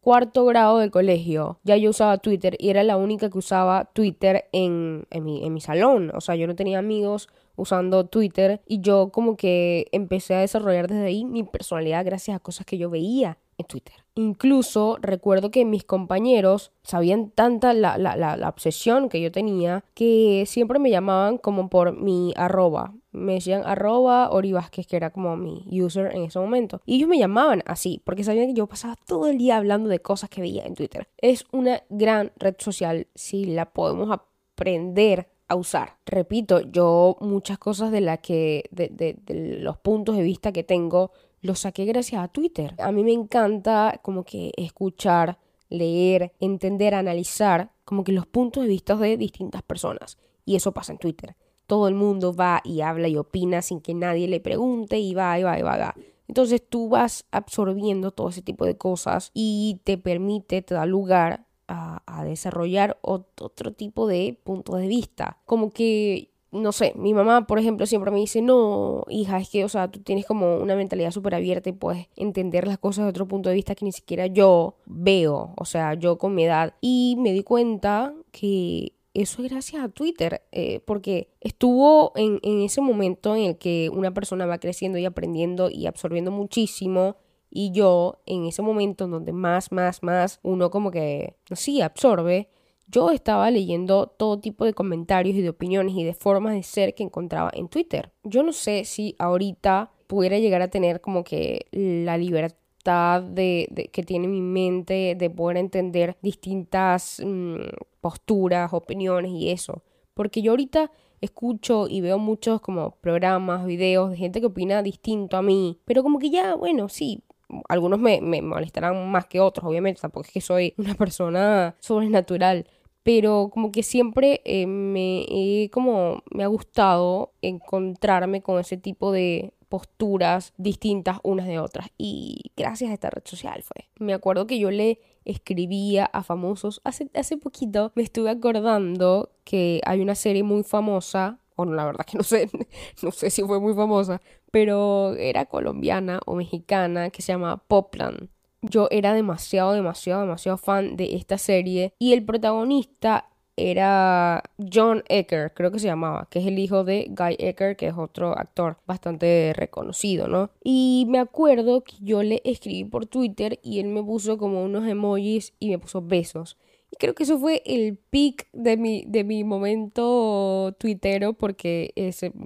cuarto 0.00 0.44
grado 0.46 0.78
de 0.78 0.90
colegio, 0.90 1.58
ya 1.64 1.76
yo 1.76 1.90
usaba 1.90 2.16
Twitter 2.18 2.56
y 2.58 2.70
era 2.70 2.82
la 2.82 2.96
única 2.96 3.28
que 3.28 3.36
usaba 3.36 3.84
Twitter 3.92 4.46
en, 4.52 5.06
en, 5.10 5.24
mi, 5.24 5.44
en 5.44 5.52
mi 5.52 5.60
salón. 5.60 6.12
O 6.14 6.20
sea, 6.20 6.34
yo 6.34 6.46
no 6.46 6.54
tenía 6.54 6.78
amigos 6.78 7.28
usando 7.58 8.06
Twitter 8.06 8.62
y 8.66 8.80
yo 8.80 9.10
como 9.10 9.36
que 9.36 9.88
empecé 9.92 10.34
a 10.34 10.40
desarrollar 10.40 10.88
desde 10.88 11.06
ahí 11.06 11.24
mi 11.24 11.42
personalidad 11.44 12.04
gracias 12.04 12.36
a 12.36 12.40
cosas 12.40 12.64
que 12.64 12.78
yo 12.78 12.88
veía 12.88 13.38
en 13.58 13.66
Twitter. 13.66 13.96
Incluso 14.14 14.98
recuerdo 15.00 15.50
que 15.50 15.64
mis 15.64 15.84
compañeros 15.84 16.72
sabían 16.82 17.30
tanta 17.30 17.74
la, 17.74 17.98
la, 17.98 18.16
la, 18.16 18.48
obsesión 18.48 19.08
que 19.08 19.20
yo 19.20 19.30
tenía 19.30 19.84
que 19.94 20.44
siempre 20.46 20.78
me 20.78 20.90
llamaban 20.90 21.38
como 21.38 21.68
por 21.68 21.96
mi 21.96 22.32
arroba. 22.36 22.94
Me 23.10 23.34
decían 23.34 23.62
arroba 23.64 24.30
Ori 24.30 24.54
que 24.70 24.96
era 24.96 25.10
como 25.10 25.36
mi 25.36 25.64
user 25.70 26.14
en 26.14 26.22
ese 26.22 26.38
momento. 26.38 26.80
Y 26.86 26.96
ellos 26.96 27.08
me 27.08 27.18
llamaban 27.18 27.62
así, 27.66 28.00
porque 28.04 28.24
sabían 28.24 28.46
que 28.46 28.54
yo 28.54 28.66
pasaba 28.66 28.96
todo 29.06 29.28
el 29.28 29.38
día 29.38 29.56
hablando 29.56 29.88
de 29.88 30.00
cosas 30.00 30.30
que 30.30 30.40
veía 30.40 30.64
en 30.64 30.74
Twitter. 30.74 31.08
Es 31.18 31.44
una 31.52 31.82
gran 31.88 32.32
red 32.36 32.54
social 32.58 33.08
si 33.14 33.44
la 33.44 33.70
podemos 33.72 34.10
aprender 34.10 35.28
a 35.48 35.56
usar. 35.56 35.96
Repito, 36.06 36.60
yo 36.60 37.16
muchas 37.20 37.58
cosas 37.58 37.90
de 37.90 38.00
la 38.00 38.18
que, 38.18 38.68
de, 38.70 38.88
de, 38.88 39.58
los 39.60 39.78
puntos 39.78 40.16
de 40.16 40.22
vista 40.22 40.52
que 40.52 40.62
tengo, 40.62 41.10
lo 41.40 41.54
saqué 41.54 41.84
gracias 41.84 42.22
a 42.22 42.28
Twitter. 42.28 42.74
A 42.78 42.92
mí 42.92 43.02
me 43.02 43.12
encanta 43.12 44.00
como 44.02 44.24
que 44.24 44.52
escuchar, 44.56 45.38
leer, 45.68 46.32
entender, 46.38 46.94
analizar 46.94 47.72
como 47.84 48.04
que 48.04 48.12
los 48.12 48.26
puntos 48.26 48.62
de 48.62 48.68
vista 48.68 48.96
de 48.96 49.16
distintas 49.16 49.62
personas. 49.62 50.18
Y 50.44 50.56
eso 50.56 50.72
pasa 50.72 50.92
en 50.92 50.98
Twitter. 50.98 51.36
Todo 51.66 51.88
el 51.88 51.94
mundo 51.94 52.34
va 52.34 52.60
y 52.64 52.80
habla 52.80 53.08
y 53.08 53.16
opina 53.16 53.62
sin 53.62 53.80
que 53.80 53.94
nadie 53.94 54.28
le 54.28 54.40
pregunte 54.40 54.98
y 54.98 55.14
va 55.14 55.38
y 55.38 55.42
va 55.42 55.58
y 55.58 55.62
va. 55.62 55.76
Y 55.76 55.80
va. 55.80 55.94
Entonces 56.28 56.62
tú 56.66 56.90
vas 56.90 57.26
absorbiendo 57.30 58.10
todo 58.10 58.28
ese 58.28 58.42
tipo 58.42 58.66
de 58.66 58.76
cosas 58.76 59.30
y 59.32 59.80
te 59.84 59.96
permite, 59.96 60.60
te 60.60 60.74
da 60.74 60.84
lugar 60.84 61.47
a, 61.68 62.24
desarrollar 62.24 62.98
otro 63.00 63.72
tipo 63.72 64.08
de 64.08 64.38
puntos 64.42 64.80
de 64.80 64.88
vista. 64.88 65.38
Como 65.46 65.70
que 65.70 66.30
no 66.50 66.72
sé, 66.72 66.94
mi 66.96 67.12
mamá, 67.12 67.46
por 67.46 67.58
ejemplo, 67.58 67.86
siempre 67.86 68.10
me 68.10 68.18
dice, 68.18 68.40
no, 68.40 69.04
hija, 69.10 69.38
es 69.38 69.50
que, 69.50 69.64
o 69.64 69.68
sea, 69.68 69.90
tú 69.90 70.00
tienes 70.00 70.24
como 70.24 70.56
una 70.56 70.76
mentalidad 70.76 71.10
súper 71.10 71.34
abierta 71.34 71.68
y 71.68 71.72
puedes 71.72 72.08
entender 72.16 72.66
las 72.66 72.78
cosas 72.78 73.04
de 73.04 73.10
otro 73.10 73.28
punto 73.28 73.50
de 73.50 73.54
vista 73.54 73.74
que 73.74 73.84
ni 73.84 73.92
siquiera 73.92 74.26
yo 74.26 74.76
veo, 74.86 75.52
o 75.56 75.64
sea, 75.64 75.94
yo 75.94 76.16
con 76.16 76.34
mi 76.34 76.44
edad. 76.44 76.74
Y 76.80 77.16
me 77.18 77.32
di 77.32 77.42
cuenta 77.42 78.14
que 78.32 78.94
eso 79.12 79.42
es 79.42 79.50
gracias 79.50 79.82
a 79.82 79.88
Twitter, 79.90 80.42
eh, 80.52 80.80
porque 80.86 81.28
estuvo 81.40 82.12
en, 82.16 82.40
en 82.42 82.62
ese 82.62 82.80
momento 82.80 83.36
en 83.36 83.42
el 83.44 83.58
que 83.58 83.90
una 83.92 84.14
persona 84.14 84.46
va 84.46 84.58
creciendo 84.58 84.96
y 84.98 85.04
aprendiendo 85.04 85.68
y 85.70 85.86
absorbiendo 85.86 86.30
muchísimo 86.30 87.16
y 87.50 87.72
yo 87.72 88.20
en 88.26 88.46
ese 88.46 88.62
momento 88.62 89.04
en 89.04 89.10
donde 89.10 89.32
más, 89.32 89.72
más, 89.72 90.02
más 90.02 90.40
uno 90.42 90.70
como 90.70 90.90
que, 90.90 91.36
sí, 91.52 91.80
absorbe, 91.80 92.48
yo 92.88 93.10
estaba 93.10 93.50
leyendo 93.50 94.06
todo 94.06 94.38
tipo 94.38 94.64
de 94.64 94.72
comentarios 94.72 95.36
y 95.36 95.42
de 95.42 95.50
opiniones 95.50 95.94
y 95.94 96.04
de 96.04 96.14
formas 96.14 96.54
de 96.54 96.62
ser 96.62 96.94
que 96.94 97.02
encontraba 97.02 97.50
en 97.52 97.68
Twitter. 97.68 98.12
Yo 98.24 98.42
no 98.42 98.52
sé 98.52 98.84
si 98.84 99.14
ahorita 99.18 99.92
pudiera 100.06 100.38
llegar 100.38 100.62
a 100.62 100.68
tener 100.68 101.00
como 101.00 101.22
que 101.22 101.66
la 101.70 102.16
libertad 102.16 103.22
de, 103.22 103.90
que 103.92 104.02
tiene 104.02 104.28
mi 104.28 104.40
mente 104.40 105.14
de 105.18 105.30
poder 105.30 105.58
entender 105.58 106.16
distintas 106.22 107.22
mm, 107.24 107.56
posturas, 108.00 108.72
opiniones 108.72 109.32
y 109.32 109.50
eso. 109.50 109.82
Porque 110.14 110.40
yo 110.40 110.52
ahorita 110.52 110.90
escucho 111.20 111.88
y 111.88 112.00
veo 112.00 112.18
muchos 112.18 112.60
como 112.60 112.92
programas, 112.92 113.66
videos 113.66 114.10
de 114.10 114.16
gente 114.16 114.40
que 114.40 114.46
opina 114.46 114.82
distinto 114.82 115.36
a 115.36 115.42
mí, 115.42 115.78
pero 115.84 116.02
como 116.02 116.18
que 116.18 116.30
ya, 116.30 116.54
bueno, 116.54 116.88
sí, 116.88 117.22
algunos 117.68 117.98
me, 117.98 118.20
me 118.20 118.42
molestarán 118.42 119.10
más 119.10 119.26
que 119.26 119.40
otros, 119.40 119.66
obviamente, 119.66 120.00
tampoco 120.00 120.26
es 120.26 120.32
que 120.32 120.40
soy 120.40 120.74
una 120.78 120.94
persona 120.94 121.76
sobrenatural, 121.80 122.66
pero 123.02 123.50
como 123.52 123.72
que 123.72 123.82
siempre 123.82 124.42
eh, 124.44 124.66
me 124.66 125.70
como 125.72 126.22
me 126.30 126.44
ha 126.44 126.48
gustado 126.48 127.32
encontrarme 127.40 128.42
con 128.42 128.60
ese 128.60 128.76
tipo 128.76 129.12
de 129.12 129.54
posturas 129.68 130.54
distintas 130.56 131.18
unas 131.22 131.46
de 131.46 131.58
otras 131.58 131.88
y 131.98 132.52
gracias 132.56 132.90
a 132.90 132.94
esta 132.94 133.10
red 133.10 133.22
social 133.24 133.62
fue. 133.62 133.88
Me 133.98 134.14
acuerdo 134.14 134.46
que 134.46 134.58
yo 134.58 134.70
le 134.70 135.00
escribía 135.24 136.06
a 136.06 136.22
famosos 136.22 136.80
hace, 136.84 137.10
hace 137.14 137.36
poquito 137.36 137.92
me 137.94 138.02
estuve 138.02 138.30
acordando 138.30 139.30
que 139.44 139.80
hay 139.84 140.00
una 140.00 140.14
serie 140.14 140.42
muy 140.42 140.62
famosa 140.62 141.38
bueno, 141.58 141.74
la 141.74 141.84
verdad 141.84 142.06
que 142.06 142.16
no 142.16 142.24
sé, 142.24 142.48
no 143.02 143.10
sé 143.10 143.28
si 143.28 143.42
fue 143.42 143.60
muy 143.60 143.74
famosa, 143.74 144.22
pero 144.50 145.14
era 145.16 145.44
colombiana 145.44 146.20
o 146.24 146.34
mexicana 146.34 147.10
que 147.10 147.20
se 147.20 147.32
llama 147.32 147.58
Popland 147.58 148.30
yo 148.62 148.88
era 148.90 149.14
demasiado, 149.14 149.72
demasiado, 149.72 150.22
demasiado 150.22 150.58
fan 150.58 150.96
de 150.96 151.14
esta 151.14 151.38
serie 151.38 151.94
y 151.98 152.12
el 152.12 152.24
protagonista 152.24 153.28
era 153.56 154.44
John 154.72 155.02
Ecker, 155.08 155.52
creo 155.52 155.72
que 155.72 155.80
se 155.80 155.86
llamaba, 155.86 156.28
que 156.30 156.38
es 156.38 156.46
el 156.46 156.60
hijo 156.60 156.84
de 156.84 157.06
Guy 157.10 157.36
Ecker, 157.38 157.76
que 157.76 157.88
es 157.88 157.94
otro 157.96 158.38
actor 158.38 158.76
bastante 158.86 159.52
reconocido, 159.56 160.28
¿no? 160.28 160.50
Y 160.62 161.06
me 161.08 161.18
acuerdo 161.18 161.82
que 161.82 161.96
yo 162.00 162.22
le 162.22 162.40
escribí 162.44 162.84
por 162.84 163.06
Twitter 163.06 163.58
y 163.64 163.80
él 163.80 163.86
me 163.86 164.02
puso 164.02 164.38
como 164.38 164.62
unos 164.62 164.86
emojis 164.86 165.54
y 165.58 165.70
me 165.70 165.78
puso 165.80 166.00
besos. 166.02 166.56
Creo 166.98 167.14
que 167.14 167.24
eso 167.24 167.38
fue 167.38 167.62
el 167.66 167.98
peak 167.98 168.48
de 168.52 168.76
mi, 168.76 169.04
de 169.06 169.24
mi 169.24 169.44
momento 169.44 170.74
tuitero 170.78 171.34
porque 171.34 171.92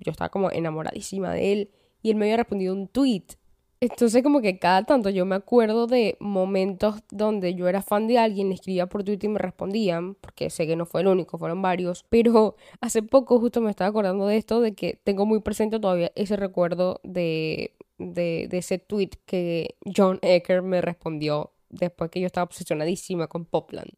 yo 0.04 0.10
estaba 0.10 0.30
como 0.30 0.50
enamoradísima 0.50 1.32
de 1.32 1.52
él 1.52 1.70
y 2.02 2.10
él 2.10 2.16
me 2.16 2.26
había 2.26 2.38
respondido 2.38 2.74
un 2.74 2.88
tweet 2.88 3.24
entonces 3.82 4.22
como 4.22 4.40
que 4.40 4.60
cada 4.60 4.84
tanto 4.84 5.10
yo 5.10 5.26
me 5.26 5.34
acuerdo 5.34 5.88
de 5.88 6.16
momentos 6.20 7.02
donde 7.10 7.56
yo 7.56 7.66
era 7.66 7.82
fan 7.82 8.06
de 8.06 8.16
alguien, 8.16 8.48
le 8.48 8.54
escribía 8.54 8.86
por 8.86 9.02
Twitter 9.02 9.28
y 9.28 9.32
me 9.32 9.40
respondían, 9.40 10.14
porque 10.14 10.50
sé 10.50 10.68
que 10.68 10.76
no 10.76 10.86
fue 10.86 11.00
el 11.00 11.08
único, 11.08 11.36
fueron 11.36 11.62
varios, 11.62 12.04
pero 12.08 12.54
hace 12.80 13.02
poco 13.02 13.40
justo 13.40 13.60
me 13.60 13.70
estaba 13.70 13.88
acordando 13.88 14.28
de 14.28 14.36
esto, 14.36 14.60
de 14.60 14.76
que 14.76 15.00
tengo 15.02 15.26
muy 15.26 15.40
presente 15.40 15.80
todavía 15.80 16.12
ese 16.14 16.36
recuerdo 16.36 17.00
de, 17.02 17.74
de 17.98 18.48
ese 18.52 18.78
tweet 18.78 19.10
que 19.26 19.74
John 19.84 20.20
Ecker 20.22 20.62
me 20.62 20.80
respondió 20.80 21.52
después 21.68 22.08
que 22.08 22.20
yo 22.20 22.26
estaba 22.26 22.44
obsesionadísima 22.44 23.26
con 23.26 23.46
Popland. 23.46 23.90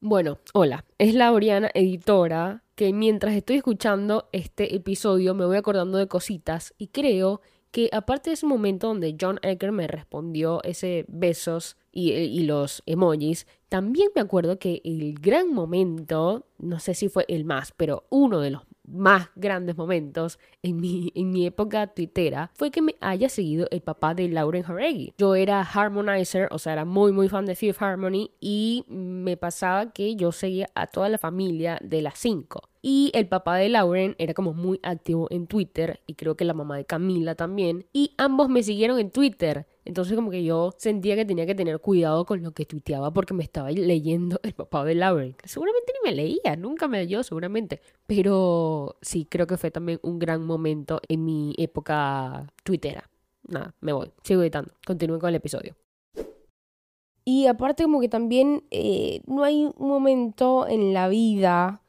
Bueno, 0.00 0.38
hola, 0.54 0.84
es 0.98 1.12
la 1.14 1.32
Oriana 1.32 1.72
editora 1.74 2.62
que 2.76 2.92
mientras 2.92 3.34
estoy 3.34 3.56
escuchando 3.56 4.28
este 4.30 4.76
episodio 4.76 5.34
me 5.34 5.44
voy 5.44 5.56
acordando 5.56 5.98
de 5.98 6.06
cositas 6.06 6.72
y 6.78 6.86
creo 6.88 7.40
que 7.72 7.90
aparte 7.92 8.30
de 8.30 8.34
ese 8.34 8.46
momento 8.46 8.86
donde 8.86 9.16
John 9.20 9.40
Ecker 9.42 9.72
me 9.72 9.88
respondió 9.88 10.62
ese 10.62 11.04
besos 11.08 11.76
y, 11.90 12.12
y, 12.12 12.44
los 12.44 12.84
emojis, 12.86 13.48
también 13.68 14.10
me 14.14 14.20
acuerdo 14.20 14.60
que 14.60 14.80
el 14.84 15.14
gran 15.14 15.52
momento, 15.52 16.46
no 16.58 16.78
sé 16.78 16.94
si 16.94 17.08
fue 17.08 17.24
el 17.26 17.44
más, 17.44 17.72
pero 17.76 18.06
uno 18.08 18.38
de 18.38 18.50
los 18.50 18.62
más 18.90 19.30
grandes 19.36 19.76
momentos 19.76 20.38
en 20.62 20.80
mi, 20.80 21.12
en 21.14 21.30
mi 21.30 21.46
época 21.46 21.86
tuitera 21.88 22.50
fue 22.54 22.70
que 22.70 22.82
me 22.82 22.96
haya 23.00 23.28
seguido 23.28 23.66
el 23.70 23.80
papá 23.80 24.14
de 24.14 24.28
Lauren 24.28 24.64
Haregi. 24.66 25.14
Yo 25.18 25.34
era 25.34 25.62
harmonizer, 25.62 26.48
o 26.50 26.58
sea, 26.58 26.72
era 26.72 26.84
muy 26.84 27.12
muy 27.12 27.28
fan 27.28 27.46
de 27.46 27.54
Fifth 27.54 27.82
Harmony 27.82 28.30
y 28.40 28.84
me 28.88 29.36
pasaba 29.36 29.92
que 29.92 30.16
yo 30.16 30.32
seguía 30.32 30.68
a 30.74 30.86
toda 30.86 31.08
la 31.08 31.18
familia 31.18 31.78
de 31.82 32.02
las 32.02 32.18
cinco. 32.18 32.68
Y 32.80 33.10
el 33.14 33.26
papá 33.26 33.56
de 33.56 33.68
Lauren 33.68 34.14
era 34.18 34.34
como 34.34 34.54
muy 34.54 34.78
activo 34.82 35.26
en 35.30 35.46
Twitter 35.46 36.00
y 36.06 36.14
creo 36.14 36.36
que 36.36 36.44
la 36.44 36.54
mamá 36.54 36.76
de 36.76 36.84
Camila 36.84 37.34
también. 37.34 37.86
Y 37.92 38.14
ambos 38.18 38.48
me 38.48 38.62
siguieron 38.62 38.98
en 38.98 39.10
Twitter. 39.10 39.66
Entonces 39.88 40.14
como 40.14 40.30
que 40.30 40.44
yo 40.44 40.74
sentía 40.76 41.16
que 41.16 41.24
tenía 41.24 41.46
que 41.46 41.54
tener 41.54 41.80
cuidado 41.80 42.26
con 42.26 42.42
lo 42.42 42.52
que 42.52 42.66
tuiteaba 42.66 43.10
porque 43.10 43.32
me 43.32 43.42
estaba 43.42 43.70
leyendo 43.70 44.38
el 44.42 44.52
papá 44.52 44.84
de 44.84 44.94
Lauren. 44.94 45.34
Seguramente 45.44 45.94
ni 45.94 46.10
me 46.10 46.14
leía, 46.14 46.56
nunca 46.56 46.86
me 46.88 46.98
leyó 46.98 47.22
seguramente. 47.22 47.80
Pero 48.06 48.96
sí, 49.00 49.24
creo 49.24 49.46
que 49.46 49.56
fue 49.56 49.70
también 49.70 49.98
un 50.02 50.18
gran 50.18 50.44
momento 50.44 51.00
en 51.08 51.24
mi 51.24 51.54
época 51.56 52.52
twittera. 52.64 53.08
Nada, 53.44 53.74
me 53.80 53.94
voy. 53.94 54.12
Sigo 54.22 54.42
editando. 54.42 54.74
Continúen 54.86 55.20
con 55.20 55.30
el 55.30 55.36
episodio. 55.36 55.74
Y 57.24 57.46
aparte 57.46 57.84
como 57.84 58.00
que 58.00 58.10
también 58.10 58.64
eh, 58.70 59.22
no 59.26 59.42
hay 59.42 59.64
un 59.74 59.88
momento 59.88 60.68
en 60.68 60.92
la 60.92 61.08
vida 61.08 61.80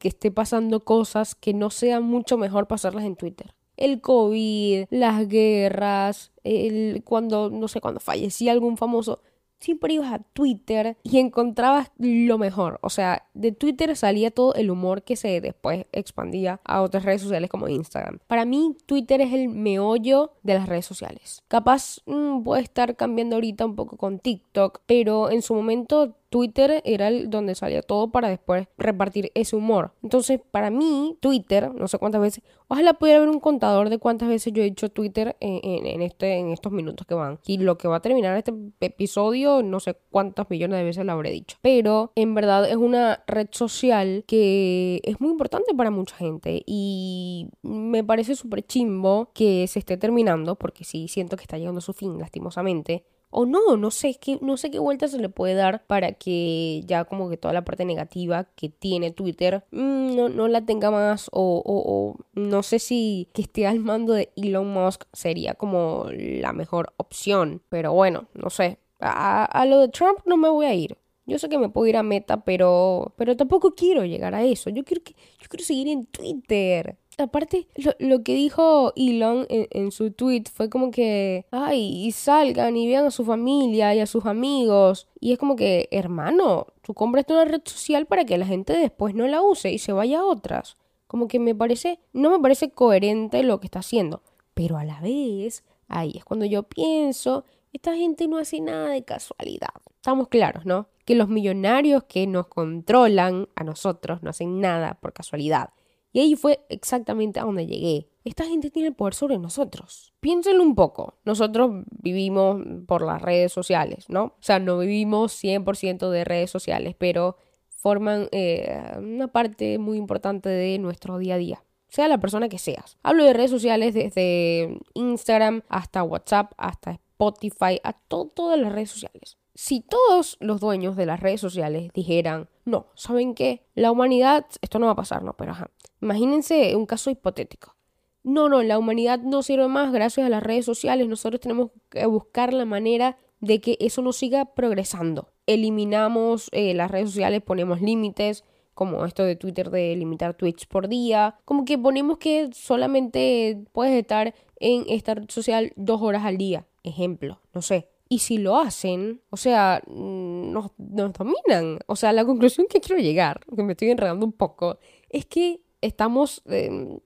que 0.00 0.08
esté 0.08 0.30
pasando 0.30 0.80
cosas 0.80 1.34
que 1.34 1.52
no 1.52 1.68
sea 1.68 2.00
mucho 2.00 2.38
mejor 2.38 2.68
pasarlas 2.68 3.04
en 3.04 3.16
Twitter. 3.16 3.54
El 3.76 4.00
COVID, 4.00 4.86
las 4.90 5.28
guerras, 5.28 6.32
el, 6.42 7.02
cuando, 7.04 7.50
no 7.50 7.68
sé, 7.68 7.80
cuando 7.80 8.00
fallecía 8.00 8.52
algún 8.52 8.76
famoso 8.76 9.20
siempre 9.64 9.94
ibas 9.94 10.12
a 10.12 10.18
Twitter 10.18 10.96
y 11.02 11.18
encontrabas 11.18 11.90
lo 11.96 12.38
mejor. 12.38 12.78
O 12.82 12.90
sea, 12.90 13.26
de 13.34 13.52
Twitter 13.52 13.96
salía 13.96 14.30
todo 14.30 14.54
el 14.54 14.70
humor 14.70 15.02
que 15.02 15.16
se 15.16 15.40
después 15.40 15.86
expandía 15.92 16.60
a 16.64 16.82
otras 16.82 17.04
redes 17.04 17.22
sociales 17.22 17.50
como 17.50 17.68
Instagram. 17.68 18.18
Para 18.26 18.44
mí, 18.44 18.76
Twitter 18.86 19.22
es 19.22 19.32
el 19.32 19.48
meollo 19.48 20.32
de 20.42 20.54
las 20.54 20.68
redes 20.68 20.84
sociales. 20.84 21.42
Capaz 21.48 22.00
mm, 22.06 22.42
puede 22.42 22.62
estar 22.62 22.94
cambiando 22.96 23.36
ahorita 23.36 23.64
un 23.64 23.74
poco 23.74 23.96
con 23.96 24.18
TikTok, 24.18 24.80
pero 24.86 25.30
en 25.30 25.40
su 25.40 25.54
momento 25.54 26.16
Twitter 26.34 26.82
era 26.84 27.06
el 27.06 27.30
donde 27.30 27.54
salía 27.54 27.80
todo 27.80 28.10
para 28.10 28.28
después 28.28 28.66
repartir 28.76 29.30
ese 29.36 29.54
humor. 29.54 29.92
Entonces, 30.02 30.40
para 30.50 30.68
mí, 30.68 31.16
Twitter, 31.20 31.72
no 31.72 31.86
sé 31.86 31.96
cuántas 31.98 32.20
veces, 32.20 32.42
ojalá 32.66 32.94
pudiera 32.94 33.18
haber 33.18 33.28
un 33.28 33.38
contador 33.38 33.88
de 33.88 33.98
cuántas 33.98 34.28
veces 34.28 34.52
yo 34.52 34.62
he 34.62 34.64
dicho 34.64 34.88
Twitter 34.88 35.36
en, 35.38 36.02
este, 36.02 36.38
en 36.38 36.50
estos 36.50 36.72
minutos 36.72 37.06
que 37.06 37.14
van. 37.14 37.38
Y 37.46 37.58
lo 37.58 37.78
que 37.78 37.86
va 37.86 37.98
a 37.98 38.02
terminar 38.02 38.36
este 38.36 38.52
episodio, 38.80 39.62
no 39.62 39.78
sé 39.78 39.96
cuántas 40.10 40.50
millones 40.50 40.76
de 40.78 40.82
veces 40.82 41.04
lo 41.04 41.12
habré 41.12 41.30
dicho. 41.30 41.56
Pero 41.62 42.10
en 42.16 42.34
verdad 42.34 42.68
es 42.68 42.74
una 42.74 43.22
red 43.28 43.46
social 43.52 44.24
que 44.26 45.02
es 45.04 45.20
muy 45.20 45.30
importante 45.30 45.72
para 45.72 45.92
mucha 45.92 46.16
gente. 46.16 46.64
Y 46.66 47.48
me 47.62 48.02
parece 48.02 48.34
súper 48.34 48.66
chimbo 48.66 49.30
que 49.34 49.68
se 49.68 49.78
esté 49.78 49.98
terminando, 49.98 50.56
porque 50.56 50.82
sí 50.82 51.06
siento 51.06 51.36
que 51.36 51.44
está 51.44 51.58
llegando 51.58 51.78
a 51.78 51.82
su 51.82 51.92
fin, 51.92 52.18
lastimosamente 52.18 53.04
o 53.34 53.46
no, 53.46 53.76
no 53.76 53.90
sé, 53.90 54.16
qué, 54.20 54.38
no 54.40 54.56
sé 54.56 54.70
qué 54.70 54.78
vuelta 54.78 55.08
se 55.08 55.18
le 55.18 55.28
puede 55.28 55.54
dar 55.54 55.84
para 55.86 56.12
que 56.12 56.82
ya 56.86 57.04
como 57.04 57.28
que 57.28 57.36
toda 57.36 57.52
la 57.52 57.64
parte 57.64 57.84
negativa 57.84 58.44
que 58.56 58.68
tiene 58.68 59.10
Twitter 59.10 59.64
mm, 59.72 60.14
no, 60.14 60.28
no, 60.28 60.48
la 60.48 60.64
tenga 60.64 60.90
más 60.90 61.28
o, 61.32 61.62
o, 61.64 62.16
no 62.34 62.62
sé 62.62 62.78
si 62.78 63.28
que 63.34 63.42
esté 63.42 63.66
al 63.66 63.80
mando 63.80 64.14
de 64.14 64.30
Elon 64.36 64.72
Musk 64.72 65.04
sería 65.12 65.54
como 65.54 66.06
la 66.10 66.52
mejor 66.52 66.92
opción, 66.96 67.62
pero 67.68 67.92
bueno, 67.92 68.28
no 68.34 68.50
sé. 68.50 68.78
A, 69.00 69.44
a 69.44 69.66
lo 69.66 69.80
de 69.80 69.88
Trump 69.88 70.20
no 70.24 70.36
me 70.36 70.48
voy 70.48 70.66
a 70.66 70.74
ir. 70.74 70.96
Yo 71.26 71.38
sé 71.38 71.48
que 71.48 71.58
me 71.58 71.70
puedo 71.70 71.86
ir 71.86 71.96
a 71.96 72.02
Meta, 72.02 72.44
pero, 72.44 73.14
pero 73.16 73.36
tampoco 73.36 73.74
quiero 73.74 74.04
llegar 74.04 74.34
a 74.34 74.44
eso. 74.44 74.68
Yo 74.68 74.84
quiero, 74.84 75.02
que, 75.02 75.14
yo 75.40 75.48
quiero 75.48 75.64
seguir 75.64 75.88
en 75.88 76.06
Twitter. 76.06 76.98
Aparte, 77.18 77.68
lo, 77.98 78.22
que 78.24 78.34
dijo 78.34 78.92
Elon 78.96 79.46
en, 79.48 79.92
su 79.92 80.10
tweet 80.10 80.44
fue 80.52 80.68
como 80.68 80.90
que, 80.90 81.46
ay, 81.50 82.06
y 82.06 82.12
salgan 82.12 82.76
y 82.76 82.88
vean 82.88 83.06
a 83.06 83.10
su 83.10 83.24
familia 83.24 83.94
y 83.94 84.00
a 84.00 84.06
sus 84.06 84.26
amigos. 84.26 85.08
Y 85.20 85.32
es 85.32 85.38
como 85.38 85.54
que, 85.56 85.88
hermano, 85.92 86.66
tú 86.82 86.94
compraste 86.94 87.32
una 87.32 87.44
red 87.44 87.62
social 87.64 88.06
para 88.06 88.24
que 88.24 88.38
la 88.38 88.46
gente 88.46 88.72
después 88.76 89.14
no 89.14 89.26
la 89.28 89.42
use 89.42 89.70
y 89.70 89.78
se 89.78 89.92
vaya 89.92 90.20
a 90.20 90.24
otras. 90.24 90.76
Como 91.06 91.28
que 91.28 91.38
me 91.38 91.54
parece, 91.54 92.00
no 92.12 92.30
me 92.30 92.40
parece 92.40 92.70
coherente 92.70 93.42
lo 93.42 93.60
que 93.60 93.68
está 93.68 93.78
haciendo. 93.78 94.22
Pero 94.54 94.76
a 94.76 94.84
la 94.84 95.00
vez, 95.00 95.64
ahí 95.88 96.14
es 96.16 96.24
cuando 96.24 96.46
yo 96.46 96.64
pienso, 96.64 97.44
esta 97.72 97.94
gente 97.94 98.26
no 98.26 98.38
hace 98.38 98.60
nada 98.60 98.88
de 98.88 99.04
casualidad. 99.04 99.70
Estamos 100.00 100.28
claros, 100.28 100.66
¿no? 100.66 100.88
que 101.04 101.14
los 101.14 101.28
millonarios 101.28 102.04
que 102.04 102.26
nos 102.26 102.46
controlan 102.46 103.48
a 103.54 103.64
nosotros 103.64 104.22
no 104.22 104.30
hacen 104.30 104.60
nada 104.60 104.94
por 104.94 105.12
casualidad. 105.12 105.70
Y 106.14 106.20
ahí 106.20 106.36
fue 106.36 106.64
exactamente 106.68 107.40
a 107.40 107.42
donde 107.42 107.66
llegué. 107.66 108.08
Esta 108.22 108.44
gente 108.44 108.70
tiene 108.70 108.90
el 108.90 108.94
poder 108.94 109.14
sobre 109.14 109.36
nosotros. 109.36 110.14
Piénsenlo 110.20 110.62
un 110.62 110.76
poco. 110.76 111.18
Nosotros 111.24 111.82
vivimos 111.90 112.62
por 112.86 113.04
las 113.04 113.20
redes 113.20 113.52
sociales, 113.52 114.08
¿no? 114.08 114.26
O 114.26 114.36
sea, 114.38 114.60
no 114.60 114.78
vivimos 114.78 115.32
100% 115.42 116.10
de 116.10 116.24
redes 116.24 116.52
sociales, 116.52 116.94
pero 116.96 117.36
forman 117.68 118.28
eh, 118.30 118.92
una 118.96 119.26
parte 119.26 119.76
muy 119.78 119.98
importante 119.98 120.48
de 120.48 120.78
nuestro 120.78 121.18
día 121.18 121.34
a 121.34 121.38
día. 121.38 121.64
Sea 121.88 122.06
la 122.06 122.18
persona 122.18 122.48
que 122.48 122.58
seas. 122.58 122.96
Hablo 123.02 123.24
de 123.24 123.32
redes 123.32 123.50
sociales 123.50 123.92
desde 123.92 124.78
Instagram 124.94 125.62
hasta 125.68 126.04
WhatsApp, 126.04 126.52
hasta 126.58 126.92
Spotify, 126.92 127.80
a 127.82 127.92
todas 127.92 128.56
las 128.56 128.72
redes 128.72 128.90
sociales 128.90 129.36
si 129.54 129.80
todos 129.80 130.36
los 130.40 130.60
dueños 130.60 130.96
de 130.96 131.06
las 131.06 131.20
redes 131.20 131.40
sociales 131.40 131.90
dijeran, 131.94 132.48
no, 132.64 132.86
¿saben 132.94 133.34
qué? 133.34 133.64
La 133.74 133.90
humanidad, 133.90 134.46
esto 134.60 134.78
no 134.78 134.86
va 134.86 134.92
a 134.92 134.96
pasar, 134.96 135.22
no, 135.22 135.34
pero 135.34 135.52
ajá. 135.52 135.70
Imagínense 136.00 136.74
un 136.76 136.86
caso 136.86 137.10
hipotético. 137.10 137.76
No, 138.24 138.48
no, 138.48 138.62
la 138.62 138.78
humanidad 138.78 139.20
no 139.20 139.42
sirve 139.42 139.68
más 139.68 139.92
gracias 139.92 140.26
a 140.26 140.30
las 140.30 140.42
redes 140.42 140.64
sociales. 140.64 141.06
Nosotros 141.06 141.40
tenemos 141.40 141.70
que 141.90 142.06
buscar 142.06 142.54
la 142.54 142.64
manera 142.64 143.18
de 143.40 143.60
que 143.60 143.76
eso 143.80 144.02
no 144.02 144.12
siga 144.12 144.54
progresando. 144.54 145.28
Eliminamos 145.46 146.48
eh, 146.52 146.72
las 146.74 146.90
redes 146.90 147.10
sociales, 147.10 147.42
ponemos 147.42 147.82
límites, 147.82 148.44
como 148.72 149.04
esto 149.04 149.24
de 149.24 149.36
Twitter 149.36 149.70
de 149.70 149.94
limitar 149.94 150.34
tweets 150.34 150.66
por 150.66 150.88
día. 150.88 151.36
Como 151.44 151.64
que 151.64 151.78
ponemos 151.78 152.18
que 152.18 152.50
solamente 152.52 153.64
puedes 153.72 153.94
estar 153.94 154.34
en 154.58 154.84
esta 154.88 155.14
red 155.14 155.28
social 155.28 155.72
dos 155.76 156.02
horas 156.02 156.24
al 156.24 156.38
día. 156.38 156.66
Ejemplo, 156.82 157.40
no 157.52 157.62
sé. 157.62 157.88
Y 158.08 158.18
si 158.18 158.38
lo 158.38 158.56
hacen, 158.58 159.22
o 159.30 159.36
sea, 159.36 159.82
mm, 159.86 160.52
nos, 160.52 160.70
dominan. 160.76 161.78
O 161.86 161.96
sea, 161.96 162.12
la 162.12 162.24
conclusión 162.24 162.66
que 162.68 162.80
quiero 162.80 163.00
llegar, 163.00 163.40
que 163.54 163.62
me 163.62 163.72
estoy 163.72 163.90
enredando 163.90 164.26
un 164.26 164.32
poco, 164.32 164.78
es 165.08 165.26
que 165.26 165.62
estamos... 165.80 166.42
Em, 166.46 167.00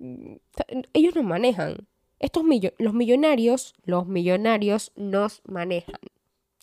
ellos 0.93 1.15
nos 1.15 1.25
manejan. 1.25 1.87
Estos 2.19 2.45
los 2.79 2.95
millonarios, 2.95 3.75
los 3.85 4.07
millonarios 4.07 4.93
nos 4.97 5.41
manejan. 5.47 6.01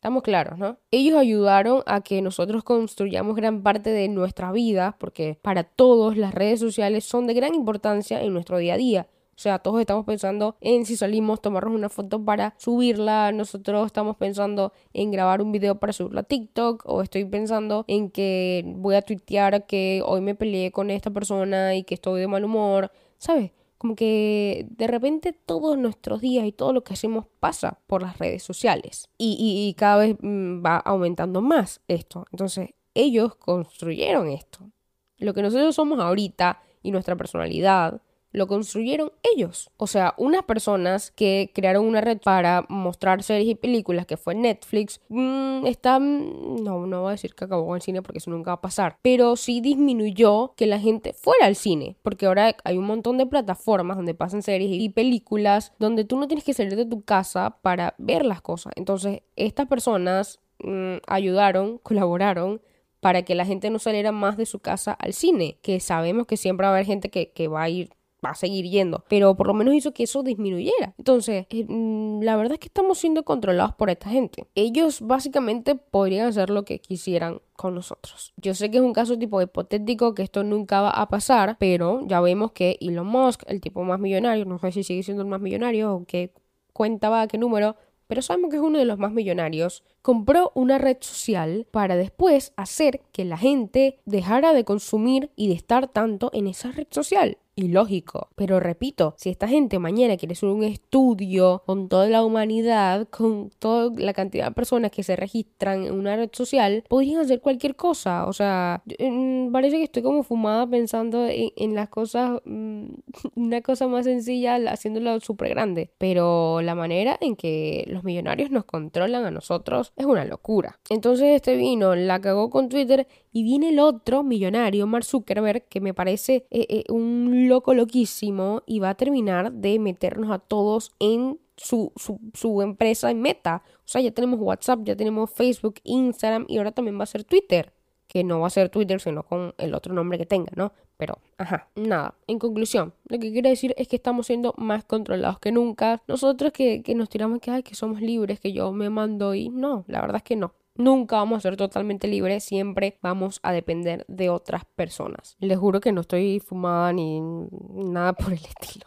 Estamos 0.06 0.22
claros, 0.22 0.60
¿no? 0.60 0.78
Ellos 0.92 1.18
ayudaron 1.18 1.82
a 1.88 2.02
que 2.02 2.22
nosotros 2.22 2.64
construyamos 2.64 3.36
gran 3.36 3.64
parte 3.64 3.90
de 3.90 4.08
nuestra 4.08 4.52
vida, 4.52 4.98
porque 5.00 5.40
para 5.42 5.64
todos 5.64 6.16
las 6.18 6.36
redes 6.36 6.60
sociales 6.60 7.06
son 7.06 7.26
de 7.26 7.34
gran 7.34 7.56
importancia 7.56 8.22
en 8.22 8.34
nuestro 8.34 8.58
día 8.58 8.76
a 8.76 8.78
día. 8.78 9.08
O 9.38 9.40
sea, 9.40 9.60
todos 9.60 9.82
estamos 9.82 10.06
pensando 10.06 10.56
en 10.62 10.86
si 10.86 10.96
salimos, 10.96 11.42
tomarnos 11.42 11.76
una 11.76 11.90
foto 11.90 12.24
para 12.24 12.56
subirla. 12.58 13.34
Nosotros 13.34 13.86
estamos 13.86 14.16
pensando 14.16 14.72
en 14.94 15.12
grabar 15.12 15.42
un 15.42 15.52
video 15.52 15.76
para 15.76 15.92
subirlo 15.92 16.22
a 16.22 16.24
TikTok. 16.24 16.84
O 16.86 17.02
estoy 17.02 17.26
pensando 17.26 17.84
en 17.88 18.10
que 18.10 18.64
voy 18.66 18.96
a 18.96 19.02
tuitear 19.02 19.66
que 19.66 20.02
hoy 20.06 20.22
me 20.22 20.36
peleé 20.36 20.72
con 20.72 20.90
esta 20.90 21.12
persona 21.12 21.76
y 21.76 21.84
que 21.84 21.96
estoy 21.96 22.22
de 22.22 22.28
mal 22.28 22.46
humor. 22.46 22.92
¿Sabes? 23.18 23.52
Como 23.78 23.96
que 23.96 24.68
de 24.70 24.88
repente 24.88 25.34
todos 25.34 25.78
nuestros 25.78 26.22
días 26.22 26.46
y 26.46 26.54
todo 26.54 26.72
lo 26.72 26.86
que 26.86 26.94
hacemos 26.94 27.26
pasa 27.42 27.80
por 27.88 28.02
las 28.04 28.18
redes 28.18 28.42
sociales. 28.42 29.10
Y, 29.18 29.36
y 29.68 29.74
cada 29.74 29.98
vez 29.98 30.16
mm, 30.22 30.66
va 30.66 30.78
aumentando 30.78 31.42
más 31.42 31.82
esto. 31.90 32.26
Entonces, 32.32 32.70
ellos 32.94 33.36
construyeron 33.36 34.30
esto. 34.30 34.72
Lo 35.18 35.34
que 35.34 35.42
nosotros 35.42 35.76
somos 35.76 36.00
ahorita 36.00 36.62
y 36.82 36.92
nuestra 36.92 37.18
personalidad 37.18 38.02
lo 38.36 38.48
construyeron 38.48 39.12
ellos. 39.24 39.72
O 39.78 39.88
sea, 39.88 40.14
unas 40.18 40.44
personas 40.44 41.12
que 41.12 41.52
crearon 41.54 41.86
una 41.86 42.02
red 42.02 42.20
para 42.20 42.66
mostrar 42.70 43.24
series 43.24 43.48
y 43.48 43.56
películas 43.56 44.06
que 44.06 44.18
fue 44.18 44.36
Netflix, 44.36 45.02
mmm, 45.10 45.66
están, 45.66 46.64
no, 46.64 46.86
no 46.86 47.02
voy 47.02 47.10
a 47.10 47.12
decir 47.12 47.34
que 47.34 47.46
acabó 47.46 47.68
con 47.68 47.76
el 47.76 47.82
cine 47.82 48.02
porque 48.02 48.18
eso 48.18 48.32
nunca 48.32 48.52
va 48.52 48.56
a 48.56 48.62
pasar, 48.62 48.98
pero 49.02 49.36
sí 49.36 49.62
disminuyó 49.62 50.54
que 50.56 50.66
la 50.66 50.80
gente 50.80 51.14
fuera 51.14 51.46
al 51.46 51.56
cine, 51.56 51.96
porque 52.04 52.26
ahora 52.26 52.56
hay 52.64 52.78
un 52.78 52.86
montón 52.86 53.18
de 53.18 53.26
plataformas 53.26 53.98
donde 53.98 54.14
pasan 54.14 54.42
series 54.42 54.70
y 54.72 54.90
películas 54.90 55.74
donde 55.80 56.04
tú 56.04 56.18
no 56.18 56.28
tienes 56.28 56.44
que 56.44 56.54
salir 56.54 56.76
de 56.76 56.86
tu 56.86 57.04
casa 57.04 57.58
para 57.62 57.96
ver 57.98 58.26
las 58.26 58.42
cosas. 58.42 58.74
Entonces, 58.76 59.22
estas 59.36 59.68
personas 59.68 60.40
mm, 60.60 60.98
ayudaron, 61.08 61.78
colaboraron 61.84 62.62
para 63.00 63.22
que 63.22 63.36
la 63.36 63.46
gente 63.46 63.70
no 63.70 63.78
saliera 63.78 64.12
más 64.12 64.36
de 64.36 64.48
su 64.48 64.60
casa 64.60 64.92
al 64.92 65.14
cine, 65.14 65.60
que 65.62 65.80
sabemos 65.80 66.26
que 66.26 66.38
siempre 66.38 66.66
va 66.66 66.72
a 66.72 66.74
haber 66.74 66.88
gente 66.88 67.10
que 67.10 67.48
va 67.48 67.62
a 67.62 67.70
ir 67.70 67.92
va 68.26 68.32
a 68.32 68.36
seguir 68.36 68.66
yendo, 68.66 69.04
pero 69.08 69.36
por 69.36 69.48
lo 69.48 69.54
menos 69.54 69.74
hizo 69.76 69.94
que 69.94 70.04
eso 70.04 70.24
disminuyera. 70.24 70.94
Entonces, 70.98 71.46
eh, 71.50 71.66
mm, 71.68 72.22
la 72.22 72.36
verdad 72.36 72.54
es 72.54 72.60
que 72.60 72.68
estamos 72.68 72.98
siendo 72.98 73.24
controlados 73.24 73.76
por 73.76 73.90
esta 73.90 74.10
gente. 74.10 74.48
Ellos 74.56 75.02
básicamente 75.02 75.76
podrían 75.76 76.28
hacer 76.28 76.50
lo 76.50 76.66
que 76.66 76.80
quisieran 76.80 77.42
con 77.56 77.76
nosotros. 77.76 78.34
Yo 78.38 78.54
sé 78.54 78.70
que 78.70 78.78
es 78.78 78.84
un 78.84 78.94
caso 78.94 79.18
tipo 79.18 79.42
hipotético 79.42 80.14
que 80.14 80.24
esto 80.24 80.44
nunca 80.44 80.82
va 80.82 80.90
a 80.90 81.08
pasar, 81.08 81.58
pero 81.60 82.02
ya 82.06 82.20
vemos 82.20 82.52
que 82.52 82.78
Elon 82.82 83.08
Musk, 83.08 83.44
el 83.48 83.62
tipo 83.62 83.84
más 83.84 84.00
millonario, 84.00 84.46
no 84.46 84.60
sé 84.60 84.72
si 84.72 84.84
sigue 84.84 85.04
siendo 85.04 85.24
el 85.24 85.30
más 85.30 85.42
millonario 85.42 85.94
o 85.94 86.06
qué 86.06 86.34
cuenta 86.74 87.10
va, 87.10 87.28
qué 87.28 87.38
número, 87.38 87.76
pero 88.08 88.22
sabemos 88.22 88.50
que 88.50 88.58
es 88.58 88.62
uno 88.62 88.78
de 88.78 88.86
los 88.86 89.00
más 89.00 89.12
millonarios, 89.12 89.84
compró 90.06 90.52
una 90.54 90.78
red 90.78 90.98
social 91.00 91.66
para 91.72 91.96
después 91.96 92.54
hacer 92.58 93.02
que 93.12 93.26
la 93.26 93.40
gente 93.40 93.98
dejara 94.06 94.54
de 94.54 94.64
consumir 94.64 95.32
y 95.36 95.48
de 95.48 95.56
estar 95.56 95.88
tanto 95.88 96.30
en 96.32 96.46
esa 96.46 96.72
red 96.72 96.86
social 96.92 97.40
ilógico. 97.56 98.30
Pero 98.36 98.60
repito, 98.60 99.16
si 99.18 99.30
esta 99.30 99.48
gente 99.48 99.80
mañana 99.80 100.18
quiere 100.18 100.34
hacer 100.34 100.50
un 100.50 100.64
estudio 100.64 101.64
con 101.66 101.90
toda 101.90 102.08
la 102.08 102.24
humanidad, 102.24 103.08
con 103.10 103.50
toda 103.60 103.92
la 103.98 104.14
cantidad 104.14 104.48
de 104.48 104.52
personas 104.52 104.92
que 104.92 105.04
se 105.04 105.16
registran 105.16 105.86
en 105.86 105.94
una 105.94 106.16
red 106.16 106.30
social, 106.34 106.84
podrían 106.88 107.22
hacer 107.22 107.42
cualquier 107.42 107.76
cosa. 107.76 108.28
O 108.28 108.34
sea, 108.34 108.84
mm, 109.00 109.52
parece 109.52 109.78
que 109.78 109.84
estoy 109.84 110.04
como 110.04 110.24
fumada 110.24 110.68
pensando 110.68 111.28
en, 111.28 111.76
las 111.76 111.90
cosas, 111.90 112.42
mm, 112.46 112.86
una 113.36 113.62
cosa 113.62 113.88
más 113.88 114.06
sencilla, 114.06 114.56
haciéndolo 114.70 115.20
súper 115.20 115.50
grande. 115.50 115.92
Pero 115.98 116.62
la 116.62 116.76
manera 116.76 117.18
en 117.22 117.36
que 117.36 117.86
los 117.88 118.04
millonarios 118.04 118.52
nos 118.52 118.66
controlan 118.66 119.26
a 119.26 119.32
nosotros 119.32 119.94
Es 119.96 120.06
una 120.06 120.26
locura. 120.26 120.80
Entonces 120.90 121.28
este 121.36 121.56
vino, 121.56 121.96
la 121.96 122.20
cagó 122.20 122.50
con 122.50 122.68
Twitter 122.68 123.08
y 123.32 123.44
viene 123.44 123.70
el 123.70 123.80
otro 123.80 124.24
millonario, 124.24 124.88
Mark 124.88 125.06
Zuckerberg, 125.06 125.68
que 125.70 125.80
me 125.80 125.94
parece 125.94 126.48
eh, 126.52 126.66
eh, 126.70 126.84
un 126.90 127.48
loco 127.48 127.74
loquísimo 127.74 128.62
y 128.66 128.80
va 128.80 128.90
a 128.90 128.96
terminar 128.96 129.54
de 129.54 129.80
meternos 129.80 130.32
a 130.32 130.40
todos 130.40 130.92
en 131.00 131.40
su, 131.56 131.94
su, 131.96 132.20
su, 132.34 132.62
empresa 132.62 133.10
en 133.10 133.22
meta. 133.22 133.64
O 133.78 133.88
sea, 133.88 134.02
ya 134.02 134.12
tenemos 134.12 134.40
WhatsApp, 134.42 134.82
ya 134.84 134.98
tenemos 134.98 135.32
Facebook, 135.32 135.76
Instagram 135.84 136.46
y 136.50 136.58
ahora 136.58 136.74
también 136.74 137.00
va 137.00 137.04
a 137.04 137.08
ser 137.08 137.24
Twitter. 137.24 137.75
Que 138.16 138.24
no 138.24 138.40
va 138.40 138.48
a 138.48 138.50
ser 138.50 138.70
Twitter, 138.70 139.02
sino 139.02 139.24
con 139.24 139.54
el 139.58 139.76
otro 139.76 139.94
nombre 139.94 140.18
que 140.18 140.26
tenga, 140.26 140.50
¿no? 140.56 140.72
Pero, 140.96 141.20
ajá, 141.38 141.68
nada. 141.76 142.16
En 142.28 142.40
conclusión, 142.40 142.94
lo 143.10 143.20
que 143.20 143.34
quiero 143.34 143.50
decir 143.50 143.76
es 143.78 143.90
que 143.90 143.98
estamos 143.98 144.28
siendo 144.28 144.54
más 144.56 144.86
controlados 144.86 145.38
que 145.40 145.52
nunca. 145.52 146.02
Nosotros 146.08 146.54
que, 146.54 146.82
que 146.82 146.96
nos 146.96 147.10
tiramos 147.10 147.40
que, 147.40 147.52
ay, 147.52 147.62
que 147.62 147.76
somos 147.76 148.00
libres, 148.00 148.40
que 148.40 148.54
yo 148.54 148.72
me 148.72 148.90
mando 148.90 149.36
y 149.36 149.50
no, 149.50 149.84
la 149.90 150.00
verdad 150.00 150.16
es 150.16 150.24
que 150.24 150.38
no. 150.38 150.54
Nunca 150.76 151.18
vamos 151.18 151.40
a 151.40 151.42
ser 151.42 151.58
totalmente 151.58 152.08
libres, 152.08 152.46
siempre 152.46 152.98
vamos 153.02 153.42
a 153.44 153.52
depender 153.52 154.06
de 154.08 154.30
otras 154.30 154.64
personas. 154.64 155.36
Les 155.42 155.58
juro 155.58 155.82
que 155.82 155.92
no 155.92 156.00
estoy 156.00 156.40
fumada 156.40 156.94
ni 156.94 157.20
nada 157.20 158.14
por 158.14 158.32
el 158.32 158.40
estilo. 158.46 158.86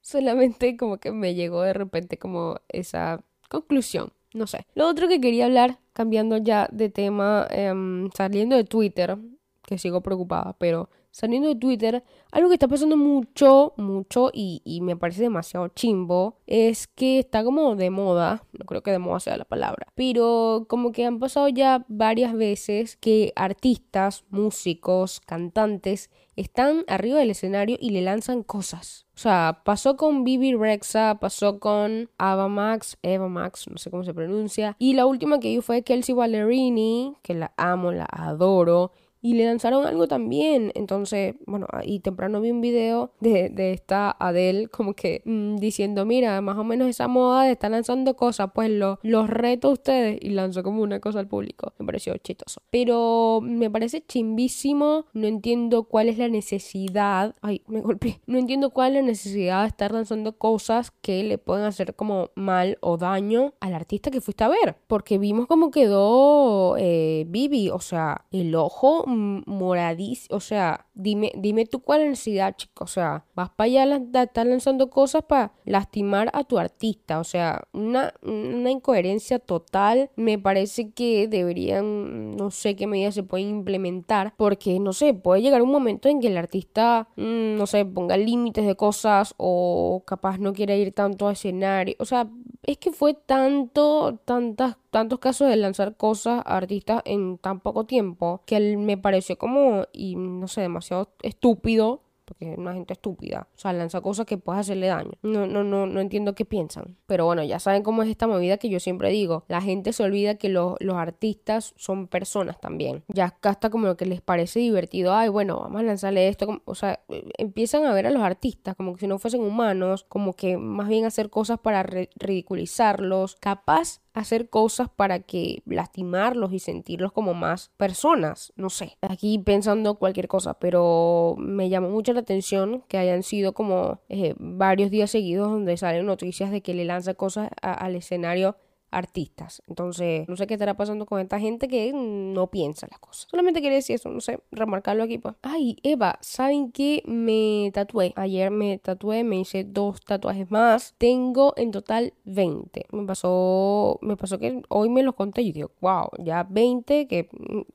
Solamente 0.00 0.76
como 0.76 0.98
que 0.98 1.10
me 1.10 1.34
llegó 1.34 1.62
de 1.62 1.72
repente 1.72 2.16
como 2.16 2.60
esa 2.68 3.24
conclusión. 3.48 4.12
No 4.34 4.46
sé. 4.46 4.66
Lo 4.74 4.86
otro 4.86 5.08
que 5.08 5.20
quería 5.20 5.46
hablar, 5.46 5.78
cambiando 5.98 6.36
ya 6.36 6.68
de 6.70 6.90
tema, 6.90 7.48
em, 7.50 8.08
saliendo 8.16 8.54
de 8.54 8.62
Twitter, 8.62 9.18
que 9.66 9.78
sigo 9.78 10.00
preocupada, 10.00 10.54
pero 10.56 10.88
saliendo 11.18 11.48
de 11.48 11.56
Twitter, 11.56 12.04
algo 12.30 12.48
que 12.48 12.54
está 12.54 12.68
pasando 12.68 12.96
mucho, 12.96 13.74
mucho 13.76 14.30
y, 14.32 14.78
me 14.82 14.96
parece 14.96 15.22
demasiado 15.22 15.66
chimbo 15.66 16.36
es 16.46 16.86
que 16.86 17.18
está 17.18 17.42
como 17.42 17.74
de 17.74 17.90
moda, 17.90 18.44
no 18.52 18.64
creo 18.64 18.84
que 18.84 18.92
de 18.92 19.00
moda 19.00 19.18
sea 19.18 19.36
la 19.36 19.44
palabra, 19.44 19.88
pero 19.96 20.66
como 20.68 20.92
que 20.92 21.04
han 21.04 21.18
pasado 21.18 21.48
ya 21.48 21.84
varias 21.88 22.34
veces 22.34 22.96
que 22.96 23.32
artistas, 23.34 24.24
músicos, 24.30 25.20
cantantes 25.26 26.08
están 26.36 26.84
arriba 26.86 27.18
del 27.18 27.30
escenario 27.32 27.76
y 27.80 27.90
le 27.90 28.02
lanzan 28.02 28.44
cosas. 28.44 29.06
O 29.16 29.18
sea, 29.18 29.62
pasó 29.64 29.96
con 29.96 30.22
Bibi 30.22 30.54
Rexa, 30.54 31.18
pasó 31.18 31.58
con 31.58 32.10
Ava 32.16 32.46
Max, 32.46 32.96
Eva 33.02 33.26
Max, 33.26 33.66
no 33.68 33.76
sé 33.76 33.90
cómo 33.90 34.04
se 34.04 34.14
pronuncia. 34.14 34.76
Y 34.78 34.94
la 34.94 35.06
última 35.06 35.40
que 35.40 35.48
vi 35.48 35.60
fue 35.60 35.82
Kelsey 35.82 36.14
Ballerini, 36.14 37.16
que 37.22 37.34
la 37.34 37.52
amo, 37.56 37.90
la 37.90 38.06
adoro 38.08 38.92
y 39.20 39.34
le 39.34 39.44
lanzaron 39.44 39.86
algo 39.86 40.06
también. 40.08 40.72
Entonces, 40.74 41.34
bueno, 41.46 41.66
y 41.82 42.00
temprano 42.00 42.40
vi 42.40 42.50
un 42.50 42.60
video 42.60 43.12
de, 43.20 43.48
de 43.48 43.72
esta 43.72 44.16
Adele 44.18 44.68
como 44.68 44.94
que 44.94 45.22
mmm, 45.24 45.56
diciendo, 45.56 46.04
mira, 46.04 46.40
más 46.40 46.56
o 46.56 46.64
menos 46.64 46.88
esa 46.88 47.08
moda 47.08 47.44
de 47.44 47.52
estar 47.52 47.70
lanzando 47.70 48.16
cosas, 48.16 48.50
pues 48.54 48.70
lo, 48.70 48.98
los 49.02 49.28
reto 49.28 49.68
a 49.68 49.72
ustedes 49.72 50.18
y 50.20 50.30
lanzó 50.30 50.62
como 50.62 50.82
una 50.82 51.00
cosa 51.00 51.20
al 51.20 51.28
público. 51.28 51.72
Me 51.78 51.86
pareció 51.86 52.16
chistoso. 52.18 52.62
Pero 52.70 53.40
me 53.42 53.70
parece 53.70 54.04
chimbísimo, 54.04 55.06
no 55.12 55.26
entiendo 55.26 55.84
cuál 55.84 56.08
es 56.08 56.18
la 56.18 56.28
necesidad, 56.28 57.34
ay, 57.42 57.62
me 57.66 57.80
golpeé, 57.80 58.20
no 58.26 58.38
entiendo 58.38 58.70
cuál 58.70 58.96
es 58.96 59.02
la 59.02 59.08
necesidad 59.08 59.62
de 59.62 59.68
estar 59.68 59.92
lanzando 59.92 60.36
cosas 60.36 60.90
que 60.90 61.22
le 61.24 61.38
pueden 61.38 61.64
hacer 61.64 61.94
como 61.94 62.30
mal 62.34 62.78
o 62.80 62.96
daño 62.96 63.54
al 63.60 63.74
artista 63.74 64.10
que 64.10 64.20
fuiste 64.20 64.44
a 64.44 64.48
ver. 64.48 64.76
Porque 64.86 65.18
vimos 65.18 65.46
cómo 65.46 65.70
quedó 65.70 66.76
eh, 66.78 67.24
Bibi, 67.28 67.70
o 67.70 67.80
sea, 67.80 68.26
el 68.30 68.54
ojo 68.54 69.04
moradísimo. 69.08 70.36
O 70.36 70.40
sea, 70.40 70.86
dime, 70.94 71.32
dime 71.36 71.66
tú 71.66 71.80
cuál 71.80 72.00
es 72.00 72.06
la 72.06 72.10
necesidad, 72.10 72.56
chico. 72.56 72.84
O 72.84 72.86
sea, 72.86 73.24
vas 73.34 73.50
para 73.50 73.66
allá 73.66 73.82
a 74.14 74.22
estar 74.22 74.46
lanzando 74.46 74.90
cosas 74.90 75.24
para 75.24 75.52
lastimar 75.64 76.30
a 76.32 76.44
tu 76.44 76.58
artista. 76.58 77.18
O 77.20 77.24
sea, 77.24 77.66
una, 77.72 78.14
una 78.22 78.70
incoherencia 78.70 79.38
total. 79.38 80.10
Me 80.16 80.38
parece 80.38 80.90
que 80.90 81.28
deberían, 81.28 82.36
no 82.36 82.50
sé 82.50 82.76
qué 82.76 82.86
medidas 82.86 83.14
se 83.14 83.22
pueden 83.22 83.48
implementar. 83.48 84.34
Porque, 84.36 84.78
no 84.80 84.92
sé, 84.92 85.14
puede 85.14 85.42
llegar 85.42 85.62
un 85.62 85.72
momento 85.72 86.08
en 86.08 86.20
que 86.20 86.28
el 86.28 86.36
artista, 86.36 87.08
mm, 87.16 87.56
no 87.56 87.66
sé, 87.66 87.84
ponga 87.84 88.16
límites 88.16 88.66
de 88.66 88.76
cosas 88.76 89.34
o 89.36 90.02
capaz 90.06 90.38
no 90.38 90.52
quiera 90.52 90.74
ir 90.74 90.92
tanto 90.92 91.28
a 91.28 91.32
escenario. 91.32 91.96
O 91.98 92.04
sea, 92.04 92.28
es 92.62 92.76
que 92.76 92.92
fue 92.92 93.14
tanto, 93.14 94.18
tantas, 94.26 94.76
tantos 94.90 95.18
casos 95.20 95.48
de 95.48 95.56
lanzar 95.56 95.96
cosas 95.96 96.42
a 96.44 96.56
artistas 96.58 97.02
en 97.06 97.38
tan 97.38 97.60
poco 97.60 97.84
tiempo 97.84 98.42
que 98.44 98.76
me 98.76 98.97
pareció 98.98 99.38
como, 99.38 99.84
y 99.92 100.16
no 100.16 100.48
sé, 100.48 100.60
demasiado 100.60 101.12
estúpido 101.22 102.02
porque 102.28 102.52
es 102.52 102.58
una 102.58 102.74
gente 102.74 102.92
estúpida. 102.92 103.48
O 103.56 103.58
sea, 103.58 103.72
lanza 103.72 104.02
cosas 104.02 104.26
que 104.26 104.36
puedes 104.36 104.60
hacerle 104.60 104.88
daño. 104.88 105.12
No, 105.22 105.46
no, 105.46 105.64
no, 105.64 105.86
no 105.86 106.00
entiendo 106.00 106.34
qué 106.34 106.44
piensan. 106.44 106.98
Pero 107.06 107.24
bueno, 107.24 107.42
ya 107.42 107.58
saben 107.58 107.82
cómo 107.82 108.02
es 108.02 108.10
esta 108.10 108.26
movida 108.26 108.58
que 108.58 108.68
yo 108.68 108.80
siempre 108.80 109.10
digo. 109.10 109.44
La 109.48 109.62
gente 109.62 109.94
se 109.94 110.02
olvida 110.02 110.34
que 110.34 110.50
los, 110.50 110.74
los 110.80 110.96
artistas 110.96 111.72
son 111.76 112.06
personas 112.06 112.60
también. 112.60 113.02
Ya 113.08 113.34
está 113.42 113.70
como 113.70 113.86
lo 113.86 113.96
que 113.96 114.04
les 114.04 114.20
parece 114.20 114.60
divertido. 114.60 115.14
Ay, 115.14 115.30
bueno, 115.30 115.58
vamos 115.58 115.80
a 115.80 115.84
lanzarle 115.84 116.28
esto. 116.28 116.60
O 116.66 116.74
sea, 116.74 117.00
empiezan 117.38 117.86
a 117.86 117.94
ver 117.94 118.06
a 118.06 118.10
los 118.10 118.22
artistas 118.22 118.76
como 118.76 118.92
que 118.92 119.00
si 119.00 119.06
no 119.06 119.18
fuesen 119.18 119.40
humanos, 119.40 120.04
como 120.06 120.34
que 120.34 120.58
más 120.58 120.88
bien 120.88 121.06
hacer 121.06 121.30
cosas 121.30 121.58
para 121.58 121.82
ridiculizarlos. 121.82 123.36
Capaz 123.36 124.02
hacer 124.14 124.48
cosas 124.48 124.88
para 124.88 125.20
que 125.20 125.62
lastimarlos 125.66 126.52
y 126.52 126.58
sentirlos 126.58 127.12
como 127.12 127.34
más 127.34 127.70
personas, 127.76 128.52
no 128.56 128.70
sé, 128.70 128.96
aquí 129.00 129.38
pensando 129.38 129.96
cualquier 129.96 130.28
cosa, 130.28 130.54
pero 130.54 131.36
me 131.38 131.68
llamó 131.68 131.90
mucho 131.90 132.12
la 132.12 132.20
atención 132.20 132.82
que 132.88 132.98
hayan 132.98 133.22
sido 133.22 133.52
como 133.52 134.00
eh, 134.08 134.34
varios 134.38 134.90
días 134.90 135.10
seguidos 135.10 135.50
donde 135.50 135.76
salen 135.76 136.06
noticias 136.06 136.50
de 136.50 136.62
que 136.62 136.74
le 136.74 136.84
lanza 136.84 137.14
cosas 137.14 137.50
al 137.62 137.96
escenario 137.96 138.56
artistas. 138.90 139.62
Entonces, 139.66 140.28
no 140.28 140.36
sé 140.36 140.46
qué 140.46 140.54
estará 140.54 140.76
pasando 140.76 141.06
con 141.06 141.20
esta 141.20 141.38
gente 141.38 141.68
que 141.68 141.92
no 141.92 142.48
piensa 142.48 142.86
las 142.90 142.98
cosas. 142.98 143.26
Solamente 143.30 143.60
quería 143.60 143.76
decir 143.76 143.96
eso, 143.96 144.08
no 144.10 144.20
sé, 144.20 144.40
remarcarlo 144.50 145.02
aquí 145.02 145.18
pues. 145.18 145.34
Ay, 145.42 145.76
Eva, 145.82 146.18
¿saben 146.20 146.72
qué? 146.72 147.02
Me 147.06 147.70
tatué. 147.72 148.12
Ayer 148.16 148.50
me 148.50 148.78
tatué, 148.78 149.24
me 149.24 149.40
hice 149.40 149.64
dos 149.64 150.00
tatuajes 150.00 150.50
más. 150.50 150.94
Tengo 150.98 151.54
en 151.56 151.70
total 151.70 152.14
20. 152.24 152.86
Me 152.92 153.06
pasó, 153.06 153.98
me 154.02 154.16
pasó 154.16 154.38
que 154.38 154.62
hoy 154.68 154.88
me 154.88 155.02
los 155.02 155.14
conté 155.14 155.42
y 155.42 155.52
digo, 155.52 155.70
wow, 155.80 156.08
ya 156.18 156.44
20, 156.44 157.06
que 157.06 157.28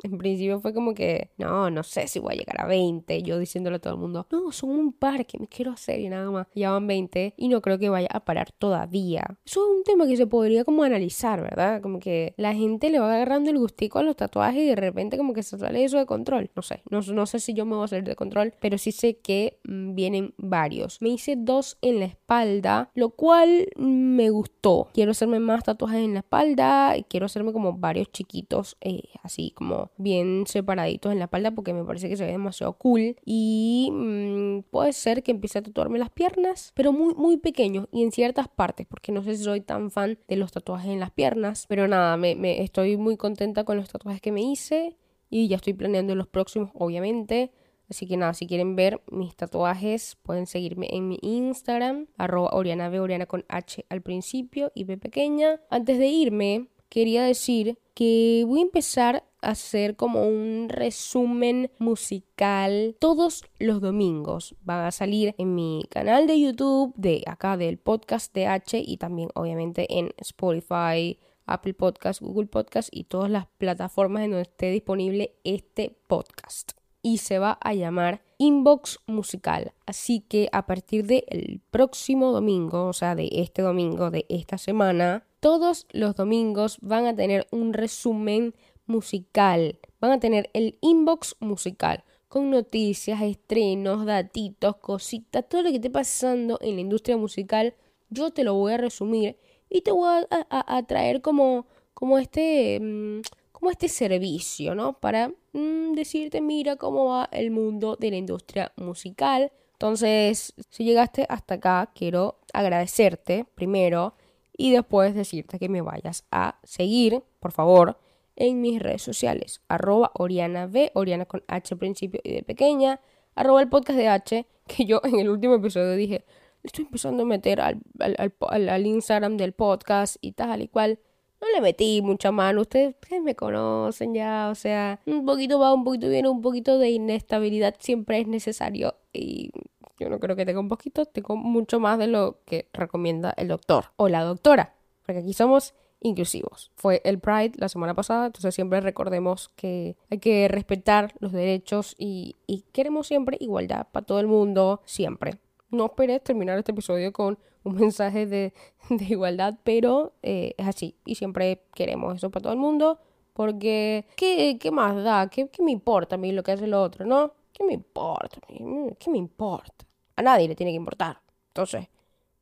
en 0.04 0.18
principio 0.18 0.60
fue 0.62 0.74
como 0.74 0.94
que, 0.94 1.30
no, 1.38 1.70
no 1.70 1.84
sé 1.84 2.08
si 2.08 2.20
voy 2.20 2.34
a 2.34 2.38
llegar 2.38 2.62
a 2.62 2.68
20. 2.68 3.22
Yo 3.24 3.38
diciéndole 3.38 3.78
a 3.78 3.80
todo 3.80 3.94
el 3.94 4.00
mundo, 4.00 4.26
no, 4.32 4.52
son 4.52 4.72
un 4.72 4.94
par 4.94 5.26
que 5.26 5.38
me 5.38 5.48
quiero 5.48 5.72
hacer 5.72 6.00
y 6.00 6.10
nada 6.10 6.30
más. 6.32 6.48
Ya 6.56 6.72
van 6.72 6.88
20 6.88 7.36
y 7.38 7.48
no 7.48 7.62
creo 7.62 7.78
que 7.78 7.90
vaya 7.90 8.10
a 8.12 8.22
parar 8.26 8.52
todavía. 8.52 9.38
Eso 9.46 9.64
es 9.64 9.78
un 9.78 9.84
tema 9.84 10.08
que 10.08 10.18
se 10.18 10.28
podría 10.28 10.64
como 10.64 10.84
analizar 10.84 11.03
¿verdad? 11.42 11.82
Como 11.82 12.00
que 12.00 12.34
la 12.38 12.54
gente 12.54 12.90
le 12.90 13.00
va 13.00 13.14
agarrando 13.14 13.50
el 13.50 13.58
gustico 13.58 14.00
a 14.00 14.04
los 14.04 14.16
tatuajes 14.16 14.64
y 14.64 14.68
de 14.68 14.76
repente 14.76 15.18
como 15.18 15.34
que 15.34 15.44
se 15.44 15.58
sale 15.58 15.84
eso 15.84 15.98
de 15.98 16.06
control. 16.06 16.50
No 16.56 16.62
sé, 16.62 16.82
no, 16.90 17.02
no 17.02 17.26
sé 17.26 17.40
si 17.40 17.54
yo 17.54 17.66
me 17.66 17.76
voy 17.76 17.86
a 17.86 17.88
salir 17.88 18.06
de 18.06 18.16
control, 18.16 18.54
pero 18.60 18.78
sí 18.78 18.92
sé 18.92 19.18
que 19.18 19.60
mm, 19.64 19.96
vienen 19.96 20.34
varios. 20.38 21.02
Me 21.02 21.10
hice 21.10 21.36
dos 21.38 21.78
en 21.82 22.00
la 22.00 22.06
espalda, 22.06 22.90
lo 22.94 23.10
cual 23.10 23.68
me 23.76 24.30
gustó. 24.30 24.90
Quiero 24.94 25.12
hacerme 25.12 25.40
más 25.40 25.64
tatuajes 25.64 26.04
en 26.04 26.14
la 26.14 26.20
espalda 26.20 26.98
y 26.98 27.04
quiero 27.04 27.26
hacerme 27.26 27.54
como 27.54 27.74
varios 27.74 28.12
chiquitos, 28.12 28.78
eh, 28.82 29.04
así 29.22 29.52
como 29.52 29.92
bien 29.98 30.46
separaditos 30.48 31.12
en 31.12 31.20
la 31.20 31.26
espalda 31.26 31.52
porque 31.52 31.74
me 31.74 31.84
parece 31.84 32.10
que 32.10 32.18
se 32.18 32.26
ve 32.26 32.32
demasiado 32.32 32.74
cool. 32.74 33.16
Y 33.26 33.90
mm, 33.92 34.64
puede 34.72 34.94
ser 34.94 35.24
que 35.24 35.32
empiece 35.32 35.60
a 35.60 35.64
tatuarme 35.64 36.00
las 36.00 36.10
piernas, 36.10 36.72
pero 36.76 36.92
muy, 36.92 37.14
muy 37.16 37.38
pequeños 37.38 37.88
y 37.92 38.04
en 38.04 38.12
ciertas 38.12 38.48
partes, 38.48 38.88
porque 38.88 39.12
no 39.12 39.24
sé 39.24 39.36
si 39.36 39.44
soy 39.44 39.62
tan 39.62 39.92
fan 39.92 40.18
de 40.28 40.36
los 40.36 40.52
tatuajes 40.52 40.92
en 40.94 41.00
las 41.00 41.12
piernas. 41.12 41.66
Pero 41.68 41.88
nada, 41.88 42.16
me, 42.18 42.62
estoy 42.62 42.98
muy 42.98 43.18
contenta 43.18 43.64
con 43.64 43.78
los 43.78 43.90
tatuajes 43.90 44.22
que 44.22 44.32
me 44.32 44.42
hice 44.42 44.98
y 45.30 45.48
ya 45.48 45.58
estoy 45.58 45.74
planeando 45.74 46.16
los 46.16 46.28
próximos, 46.28 46.72
obviamente. 46.74 47.52
Así 47.90 48.08
que 48.08 48.18
nada, 48.18 48.34
si 48.34 48.48
quieren 48.48 48.76
ver 48.76 49.02
mis 49.12 49.36
tatuajes, 49.36 50.18
pueden 50.24 50.48
seguirme 50.48 50.88
en 50.92 51.08
mi 51.08 51.20
Instagram, 51.22 52.08
arroba 52.18 52.52
Oriana 52.54 52.90
Oriana 52.90 53.26
con 53.26 53.46
H 53.50 53.86
al 53.90 54.02
principio 54.02 54.72
y 54.74 54.86
B 54.86 54.98
pequeña. 54.98 55.60
Antes 55.70 55.98
de 55.98 56.08
irme, 56.08 56.70
quería 56.94 57.24
decir 57.24 57.80
que 57.96 58.44
voy 58.46 58.60
a 58.60 58.62
empezar 58.62 59.24
a 59.42 59.50
hacer 59.50 59.96
como 59.96 60.28
un 60.28 60.68
resumen 60.70 61.72
musical 61.80 62.96
todos 63.00 63.46
los 63.58 63.82
domingos. 63.82 64.54
Van 64.62 64.86
a 64.86 64.92
salir 64.92 65.34
en 65.40 65.56
mi 65.56 65.88
canal 65.90 66.28
de 66.28 66.40
YouTube, 66.40 66.94
de 66.96 67.24
acá 67.26 67.58
del 67.58 67.80
podcast 67.80 68.32
de 68.36 68.46
H 68.46 68.80
y 68.86 68.98
también 68.98 69.30
obviamente 69.34 69.88
en 69.98 70.12
Spotify, 70.18 71.18
Apple 71.48 71.74
Podcast, 71.74 72.22
Google 72.22 72.46
Podcast 72.46 72.90
y 72.92 73.06
todas 73.06 73.32
las 73.32 73.48
plataformas 73.58 74.26
en 74.26 74.30
donde 74.30 74.44
esté 74.44 74.70
disponible 74.70 75.34
este 75.44 75.98
podcast. 76.08 76.74
Y 77.02 77.18
se 77.18 77.40
va 77.40 77.58
a 77.60 77.74
llamar 77.74 78.22
Inbox 78.38 79.00
Musical. 79.08 79.74
Así 79.88 80.20
que 80.20 80.48
a 80.52 80.68
partir 80.68 81.08
del 81.08 81.60
próximo 81.72 82.32
domingo, 82.32 82.86
o 82.86 82.94
sea, 82.94 83.16
de 83.16 83.30
este 83.32 83.64
domingo 83.64 84.12
de 84.12 84.28
esta 84.30 84.60
semana, 84.60 85.26
todos 85.44 85.88
los 85.92 86.16
domingos 86.16 86.78
van 86.80 87.06
a 87.06 87.14
tener 87.14 87.48
un 87.52 87.74
resumen 87.74 88.56
musical. 88.86 89.78
Van 90.00 90.12
a 90.12 90.20
tener 90.22 90.50
el 90.54 90.78
inbox 90.80 91.36
musical 91.42 92.06
con 92.30 92.50
noticias, 92.50 93.22
estrenos, 93.22 94.06
datitos, 94.06 94.78
cositas, 94.78 95.44
todo 95.50 95.64
lo 95.64 95.70
que 95.70 95.76
esté 95.76 95.90
pasando 95.90 96.60
en 96.62 96.76
la 96.76 96.82
industria 96.82 97.18
musical. 97.18 97.76
Yo 98.10 98.32
te 98.32 98.46
lo 98.46 98.54
voy 98.54 98.72
a 98.72 98.78
resumir 98.78 99.38
y 99.70 99.82
te 99.82 99.92
voy 99.92 100.24
a, 100.30 100.84
traer 100.84 101.22
como 101.22 101.68
como 101.94 102.20
este, 102.20 102.80
mm, 102.80 103.20
como 103.52 103.70
este 103.70 103.90
servicio, 103.90 104.76
¿no? 104.76 104.94
Para 104.94 105.28
mm, 105.52 105.92
decirte, 105.92 106.40
mira 106.40 106.78
cómo 106.78 107.08
va 107.08 107.28
el 107.34 107.52
mundo 107.52 107.98
de 107.98 108.12
la 108.12 108.16
industria 108.16 108.72
musical. 108.78 109.52
Entonces, 109.74 110.54
si 110.70 110.86
llegaste 110.86 111.26
hasta 111.28 111.56
acá, 111.56 111.92
quiero 111.94 112.40
agradecerte 112.54 113.46
primero 113.56 114.14
y 114.56 114.72
después 114.72 115.16
decirte 115.16 115.60
que 115.60 115.70
me 115.70 115.82
vayas 115.82 116.26
a 116.32 116.60
seguir, 116.64 117.24
por 117.40 117.52
favor, 117.52 117.98
en 118.36 118.62
mis 118.62 118.80
redes 118.82 119.02
sociales. 119.02 119.62
Arroba 119.68 120.12
Oriana 120.16 120.68
B, 120.68 120.92
Oriana 120.94 121.26
con 121.26 121.44
H 121.48 121.76
principio 121.76 122.22
y 122.24 122.34
de 122.34 122.44
pequeña. 122.44 123.00
Arroba 123.36 123.62
el 123.62 123.70
podcast 123.70 123.98
de 123.98 124.08
H, 124.08 124.46
que 124.68 124.86
yo 124.86 125.02
en 125.04 125.20
el 125.20 125.30
último 125.30 125.56
episodio 125.56 125.94
dije, 125.94 126.26
estoy 126.64 126.86
empezando 126.86 127.24
a 127.24 127.26
meter 127.26 127.62
al, 127.62 127.82
al, 128.00 128.86
Instagram 128.86 129.38
del 129.38 129.54
podcast 129.54 130.18
y 130.22 130.34
tal 130.34 130.62
y 130.62 130.68
cual. 130.68 131.00
No 131.42 131.50
le 131.54 131.60
metí 131.60 132.02
mucha 132.02 132.32
mano, 132.32 132.62
ustedes, 132.62 132.96
ustedes, 133.02 133.22
me 133.22 133.36
conocen 133.36 134.14
ya, 134.14 134.48
o 134.50 134.56
sea, 134.56 135.02
un 135.06 135.26
poquito 135.26 135.60
va, 135.60 135.74
un 135.74 135.84
poquito 135.84 136.08
viene, 136.08 136.30
un 136.30 136.42
poquito 136.42 136.80
de 136.80 136.92
inestabilidad 136.92 137.76
siempre 137.80 138.22
es 138.22 138.28
necesario 138.28 138.96
y 139.12 139.52
yo 140.00 140.10
no 140.10 140.20
creo 140.20 140.36
que 140.36 140.46
tenga 140.46 140.60
un 140.60 140.70
poquito, 140.70 141.06
tengo 141.06 141.36
mucho 141.36 141.80
más 141.80 141.98
de 142.00 142.08
lo 142.08 142.40
que 142.46 142.68
recomienda 142.74 143.34
el 143.38 143.48
doctor 143.48 143.86
o 143.96 144.10
la 144.10 144.24
doctora, 144.24 144.76
porque 145.06 145.20
aquí 145.20 145.34
somos 145.34 145.74
inclusivos. 146.02 146.72
Fue 146.76 147.02
el 147.06 147.20
Pride 147.20 147.54
la 147.56 147.70
semana 147.70 147.94
pasada, 147.94 148.28
entonces 148.28 148.54
siempre 148.54 148.82
recordemos 148.82 149.50
que 149.56 149.96
hay 150.10 150.20
que 150.20 150.48
respetar 150.48 151.14
los 151.20 151.32
derechos 151.32 151.96
y, 151.98 152.36
queremos 152.72 153.08
siempre 153.08 153.38
igualdad 153.40 153.88
para 153.92 154.06
todo 154.06 154.20
el 154.20 154.28
mundo, 154.28 154.82
siempre. 154.86 155.38
No 155.70 155.86
esperes 155.86 156.24
terminar 156.24 156.58
este 156.60 156.72
episodio 156.72 157.12
con 157.14 157.40
un 157.64 157.76
mensaje 157.76 158.26
de, 158.26 158.54
igualdad, 158.90 159.58
pero 159.64 160.14
eh, 160.22 160.54
es 160.58 160.68
así 160.68 160.96
y 161.06 161.16
siempre 161.16 161.64
queremos 161.74 162.18
eso 162.18 162.30
para 162.30 162.44
todo 162.44 162.54
el 162.54 162.60
mundo 162.60 163.00
porque 163.34 164.06
¿qué, 164.16 164.58
qué 164.60 164.72
más 164.72 165.04
da? 165.04 165.28
¿Qué, 165.30 165.48
¿Qué 165.50 165.64
me 165.64 165.72
importa 165.72 166.16
a 166.16 166.18
mí 166.18 166.32
lo 166.32 166.44
que 166.44 166.52
hace 166.52 166.66
el 166.66 166.74
otro, 166.74 167.06
no? 167.06 167.34
¿Qué 167.54 167.64
me 167.64 167.74
importa? 167.74 168.40
¿Qué 168.48 169.10
me 169.10 169.18
importa? 169.18 169.86
A 170.16 170.22
nadie 170.22 170.48
le 170.48 170.56
tiene 170.56 170.72
que 170.72 170.78
importar. 170.78 171.22
Entonces, 171.50 171.88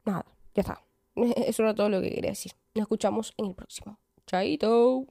nada, 0.06 0.26
ya 0.56 0.62
está. 0.62 0.82
Eso 1.16 1.64
era 1.64 1.76
todo 1.76 1.90
lo 1.90 2.02
que 2.02 2.10
quería 2.10 2.32
decir. 2.32 2.54
Nos 2.74 2.84
escuchamos 2.84 3.34
en 3.38 3.48
el 3.48 3.56
próximo. 3.56 4.00
Chaito. 4.26 5.06